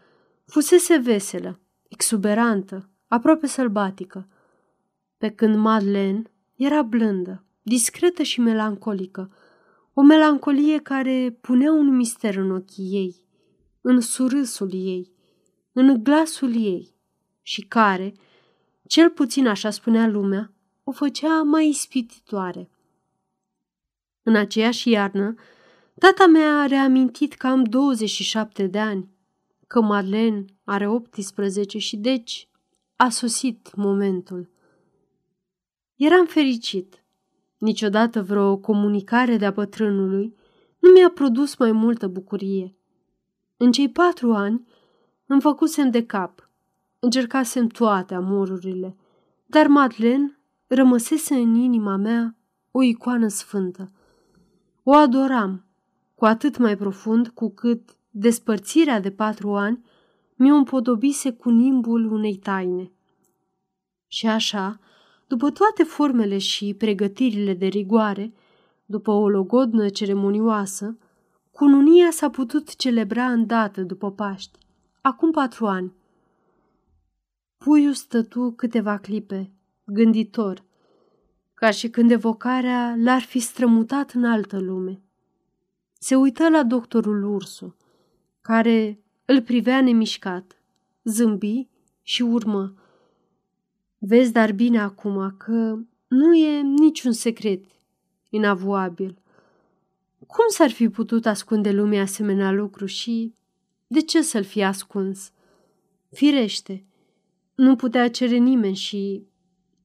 fusese 0.46 0.98
veselă, 0.98 1.60
exuberantă, 1.88 2.90
aproape 3.08 3.48
sălbatică, 3.48 4.28
pe 5.18 5.30
când 5.30 5.56
Madeleine 5.56 6.24
era 6.56 6.82
blândă, 6.82 7.44
discretă 7.62 8.24
și 8.24 8.40
melancolică, 8.40 9.32
o 9.94 10.02
melancolie 10.02 10.80
care 10.80 11.38
punea 11.42 11.72
un 11.72 11.96
mister 11.96 12.36
în 12.36 12.52
ochii 12.52 12.90
ei, 12.92 13.16
în 13.82 14.00
surâsul 14.00 14.70
ei, 14.74 15.12
în 15.72 16.04
glasul 16.04 16.56
ei 16.56 16.96
și 17.42 17.62
care, 17.62 18.14
cel 18.88 19.10
puțin 19.10 19.48
așa 19.48 19.70
spunea 19.70 20.08
lumea, 20.08 20.54
o 20.84 20.92
făcea 20.92 21.42
mai 21.42 21.68
ispititoare. 21.68 22.70
În 24.24 24.36
aceeași 24.36 24.90
iarnă, 24.90 25.34
tata 26.00 26.28
mea 26.28 26.60
a 26.62 26.66
reamintit 26.66 27.34
că 27.34 27.48
am 27.48 27.64
27 27.64 28.68
de 28.68 28.80
ani, 28.80 29.10
că 29.68 29.82
Marlen 29.82 30.46
are 30.64 30.88
18 30.88 31.78
și 31.78 31.98
deci 31.98 32.50
a 32.96 33.10
sosit 33.10 33.76
momentul. 33.76 34.50
Eram 35.96 36.26
fericit. 36.26 37.04
Niciodată 37.58 38.24
vreo 38.24 38.58
comunicare 38.58 39.38
de-a 39.38 39.52
bătrânului 39.52 40.36
nu 40.80 40.90
mi-a 40.92 41.10
produs 41.10 41.56
mai 41.56 41.72
multă 41.72 42.08
bucurie. 42.08 42.76
În 43.64 43.72
cei 43.72 43.90
patru 43.90 44.34
ani 44.34 44.68
îmi 45.26 45.42
făcusem 45.42 45.90
de 45.90 46.06
cap, 46.06 46.50
încercasem 47.00 47.68
toate 47.68 48.14
amorurile, 48.14 48.96
dar 49.46 49.68
Madeleine 49.68 50.40
rămăsese 50.68 51.36
în 51.36 51.56
inima 51.56 51.96
mea 51.96 52.36
o 52.72 52.82
icoană 52.82 53.28
sfântă. 53.28 53.92
O 54.84 54.94
adoram, 54.94 55.66
cu 56.16 56.26
atât 56.26 56.58
mai 56.58 56.78
profund 56.78 57.28
cu 57.28 57.50
cât 57.50 57.96
despărțirea 58.10 59.00
de 59.00 59.12
patru 59.12 59.56
ani 59.56 59.86
mi-o 60.36 60.56
împodobise 60.56 61.32
cu 61.32 61.50
nimbul 61.50 62.12
unei 62.12 62.36
taine. 62.36 62.92
Și 64.08 64.28
așa, 64.28 64.80
după 65.28 65.52
toate 65.52 65.84
formele 65.84 66.38
și 66.38 66.74
pregătirile 66.74 67.54
de 67.54 67.66
rigoare, 67.66 68.34
după 68.86 69.12
o 69.12 69.30
logodnă 69.30 69.90
ceremonioasă, 69.90 70.98
cununia 71.52 72.12
s-a 72.12 72.30
putut 72.30 72.76
celebra 72.76 73.32
îndată 73.32 73.82
după 73.82 74.12
Paști, 74.12 74.58
acum 75.02 75.32
patru 75.32 75.66
ani. 75.68 75.94
Puiul 77.58 77.94
stătu 77.94 78.54
câteva 78.56 78.98
clipe, 78.98 79.52
gânditor, 79.84 80.64
ca 81.54 81.72
și 81.72 81.90
când 81.90 82.12
evocarea 82.12 82.96
l-ar 82.98 83.22
fi 83.22 83.40
strămutat 83.40 84.12
în 84.12 84.26
altă 84.26 84.60
lume. 84.60 85.02
Se 86.00 86.16
uită 86.16 86.50
la 86.50 86.64
doctorul 86.64 87.24
Ursu, 87.24 87.76
care 88.42 89.00
îl 89.26 89.42
privea 89.42 89.82
nemișcat, 89.82 90.62
zâmbi 91.04 91.68
și 92.02 92.22
urmă. 92.22 92.74
Vezi 93.98 94.32
dar 94.32 94.52
bine 94.52 94.80
acum 94.80 95.36
că 95.38 95.78
nu 96.08 96.36
e 96.36 96.62
niciun 96.62 97.12
secret 97.12 97.66
inavoabil. 98.30 99.21
Cum 100.32 100.46
s-ar 100.48 100.72
fi 100.72 100.90
putut 100.90 101.26
ascunde 101.26 101.72
lumea 101.72 102.02
asemenea 102.02 102.52
lucru 102.52 102.86
și 102.86 103.34
de 103.88 104.02
ce 104.02 104.22
să-l 104.22 104.44
fie 104.44 104.64
ascuns? 104.64 105.32
Firește, 106.12 106.86
nu 107.56 107.76
putea 107.76 108.10
cere 108.10 108.36
nimeni 108.36 108.76
și 108.76 109.24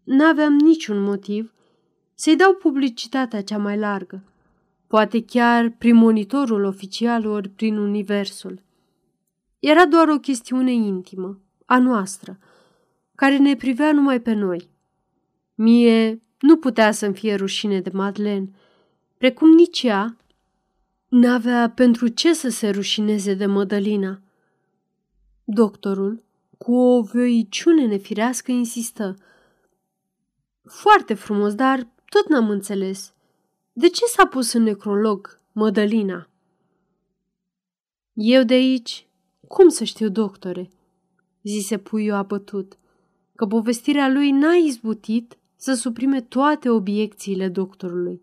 n-aveam 0.05 0.53
niciun 0.53 1.03
motiv 1.03 1.53
să-i 2.14 2.36
dau 2.36 2.55
publicitatea 2.55 3.42
cea 3.42 3.59
mai 3.59 3.78
largă, 3.78 4.22
poate 4.86 5.24
chiar 5.24 5.70
prin 5.78 5.94
monitorul 5.94 6.64
oficial 6.64 7.26
ori 7.26 7.49
prin 7.49 7.76
universul. 7.76 8.62
Era 9.59 9.86
doar 9.86 10.09
o 10.09 10.18
chestiune 10.18 10.72
intimă, 10.72 11.40
a 11.64 11.78
noastră, 11.78 12.38
care 13.14 13.36
ne 13.36 13.57
privea 13.57 13.92
numai 13.92 14.20
pe 14.20 14.32
noi. 14.32 14.68
Mie 15.55 16.22
nu 16.40 16.57
putea 16.57 16.92
să-mi 16.92 17.14
fie 17.14 17.34
rușine 17.34 17.80
de 17.80 17.90
Madeleine, 17.92 18.51
precum 19.18 19.51
nici 19.51 19.82
ea 19.82 20.16
n-avea 21.09 21.71
pentru 21.71 22.09
ce 22.09 22.35
să 22.35 22.49
se 22.49 22.71
rușineze 22.71 23.35
de 23.35 23.47
Mădălina. 23.47 24.21
Doctorul, 25.45 26.25
cu 26.59 26.75
o 26.75 27.03
voiciune 27.03 27.87
nefirească, 27.87 28.51
insistă. 28.51 29.17
Foarte 30.63 31.15
frumos, 31.15 31.55
dar 31.55 31.89
tot 32.09 32.29
n-am 32.29 32.51
înțeles. 32.51 33.15
De 33.73 33.89
ce 33.89 34.05
s-a 34.05 34.27
pus 34.27 34.53
în 34.53 34.63
necrolog 34.63 35.41
Mădălina? 35.53 36.29
Eu 38.13 38.43
de 38.43 38.55
aici, 38.55 39.07
cum 39.49 39.69
să 39.69 39.85
știu, 39.85 40.09
doctore? 40.09 40.71
zise 41.43 41.79
puiul 41.79 42.15
abătut, 42.15 42.79
că 43.35 43.47
povestirea 43.47 44.09
lui 44.09 44.31
n-a 44.31 44.55
izbutit 44.55 45.39
să 45.57 45.75
suprime 45.75 46.21
toate 46.21 46.71
obiecțiile 46.71 47.49
doctorului. 47.49 48.23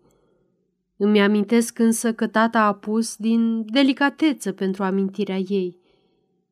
Îmi 1.04 1.20
amintesc 1.20 1.78
însă 1.78 2.12
că 2.12 2.26
tata 2.26 2.60
a 2.60 2.74
pus 2.74 3.16
din 3.16 3.64
delicateță 3.72 4.52
pentru 4.52 4.82
amintirea 4.82 5.38
ei, 5.38 5.78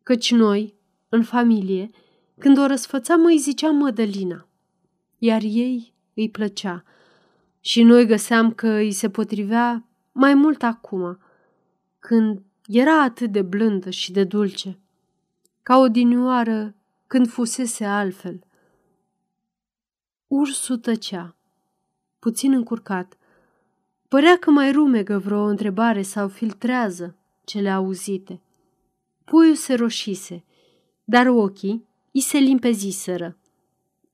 căci 0.03 0.33
noi, 0.33 0.75
în 1.09 1.23
familie, 1.23 1.91
când 2.39 2.59
o 2.59 2.67
răsfățam 2.67 3.25
îi 3.25 3.39
zicea 3.39 3.71
Mădălina, 3.71 4.49
iar 5.19 5.41
ei 5.43 5.95
îi 6.15 6.31
plăcea– 6.31 6.83
și 7.65 7.83
noi 7.83 8.07
găseam 8.07 8.53
că 8.53 8.69
îi 8.69 8.93
se 8.93 9.11
potrivea 9.11 9.85
mai 10.13 10.35
mult 10.35 10.63
acum, 10.63 11.19
când 11.99 12.43
era 12.67 13.03
atât 13.03 13.33
de 13.33 13.43
blândă 13.43 13.91
și 13.91 14.13
de 14.13 14.25
dulce, 14.25 14.79
ca 15.63 15.79
o 15.79 15.89
dinioară 15.89 16.75
când 17.07 17.29
fusese 17.29 17.85
altfel. 17.85 18.41
Ursul 20.27 20.79
tăcea, 20.79 21.37
puțin 22.19 22.53
încurcat. 22.53 23.17
Părea 24.13 24.39
că 24.39 24.51
mai 24.51 24.73
rumegă 24.73 25.19
vreo 25.19 25.43
întrebare 25.43 26.03
sau 26.03 26.29
filtrează 26.29 27.17
cele 27.45 27.71
auzite. 27.71 28.41
Puiul 29.25 29.55
se 29.55 29.75
roșise, 29.75 30.45
dar 31.05 31.27
ochii 31.27 31.87
îi 32.13 32.21
se 32.21 32.39
limpeziseră. 32.39 33.37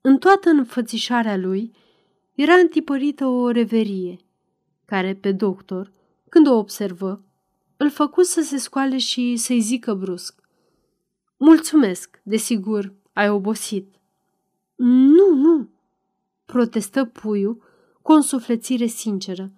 În 0.01 0.19
toată 0.19 0.49
înfățișarea 0.49 1.37
lui, 1.37 1.73
era 2.35 2.55
întipărită 2.55 3.27
o 3.27 3.51
reverie, 3.51 4.17
care 4.85 5.15
pe 5.15 5.33
doctor, 5.33 5.93
când 6.29 6.47
o 6.47 6.55
observă, 6.55 7.23
îl 7.77 7.91
făcu 7.91 8.23
să 8.23 8.41
se 8.41 8.57
scoale 8.57 8.99
și 8.99 9.37
să-i 9.37 9.61
zică 9.61 9.95
brusc. 9.95 10.41
Mulțumesc, 11.37 12.21
desigur, 12.23 12.93
ai 13.13 13.29
obosit. 13.29 13.95
Nu, 14.77 15.35
nu, 15.35 15.69
protestă 16.47 17.05
puiul 17.05 17.63
cu 18.03 18.13
o 18.13 18.15
însuflețire 18.15 18.87
sinceră. 18.87 19.53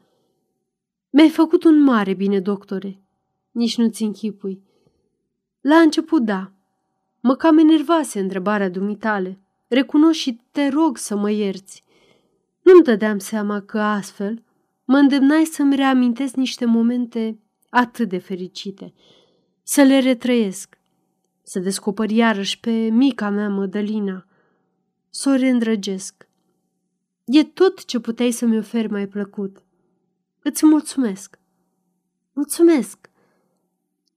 Mi-ai 1.11 1.31
făcut 1.31 1.65
un 1.65 1.83
mare 1.83 2.15
bine, 2.15 2.41
doctore. 2.41 3.01
Nici 3.51 3.77
nu-ți 3.77 4.03
închipui. 4.03 4.63
La 5.61 5.77
început, 5.77 6.23
da. 6.23 6.53
Mă 7.21 7.35
cam 7.35 7.59
enervase 7.59 8.21
întrebarea 8.21 8.69
dumitale. 8.69 9.41
Recunosc 9.69 10.19
și 10.19 10.41
te 10.51 10.69
rog 10.69 10.97
să 10.97 11.17
mă 11.17 11.31
ierți. 11.31 11.85
Nu-mi 12.63 12.83
dădeam 12.83 13.19
seama 13.19 13.61
că 13.61 13.81
astfel 13.81 14.43
mă 14.85 14.97
îndemnai 14.97 15.45
să-mi 15.45 15.77
reamintesc 15.77 16.35
niște 16.35 16.65
momente 16.65 17.39
atât 17.69 18.09
de 18.09 18.19
fericite, 18.19 18.93
să 19.63 19.83
le 19.83 19.99
retrăiesc, 19.99 20.79
să 21.43 21.59
descoper 21.59 22.11
iarăși 22.11 22.61
pe 22.61 22.71
mica 22.71 23.31
mea 23.31 23.49
Mădălina, 23.49 24.27
să 25.11 25.31
o 25.31 25.35
reîndrăgesc. 25.35 26.29
E 27.25 27.45
tot 27.45 27.85
ce 27.85 27.99
puteai 27.99 28.31
să-mi 28.31 28.59
oferi 28.59 28.91
mai 28.91 29.07
plăcut. 29.07 29.63
Îți 30.43 30.67
mulțumesc. 30.67 31.39
Mulțumesc. 32.33 33.11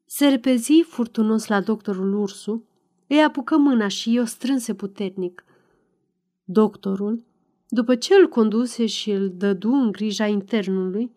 Se 0.05 0.27
repezi 0.27 0.81
furtunos 0.81 1.47
la 1.47 1.61
doctorul 1.61 2.13
Ursu, 2.13 2.67
îi 3.07 3.23
apucă 3.23 3.57
mâna 3.57 3.87
și 3.87 4.19
o 4.21 4.25
strânse 4.25 4.73
puternic. 4.73 5.45
Doctorul 6.43 7.25
după 7.73 7.95
ce 7.95 8.13
îl 8.15 8.27
conduse 8.27 8.85
și 8.85 9.11
îl 9.11 9.29
dădu 9.35 9.69
în 9.69 9.91
grija 9.91 10.25
internului, 10.25 11.11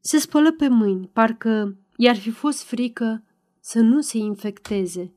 se 0.00 0.18
spălă 0.18 0.52
pe 0.52 0.68
mâini, 0.68 1.10
parcă 1.12 1.76
i-ar 1.96 2.16
fi 2.16 2.30
fost 2.30 2.62
frică 2.62 3.22
să 3.60 3.80
nu 3.80 4.00
se 4.00 4.18
infecteze. 4.18 5.12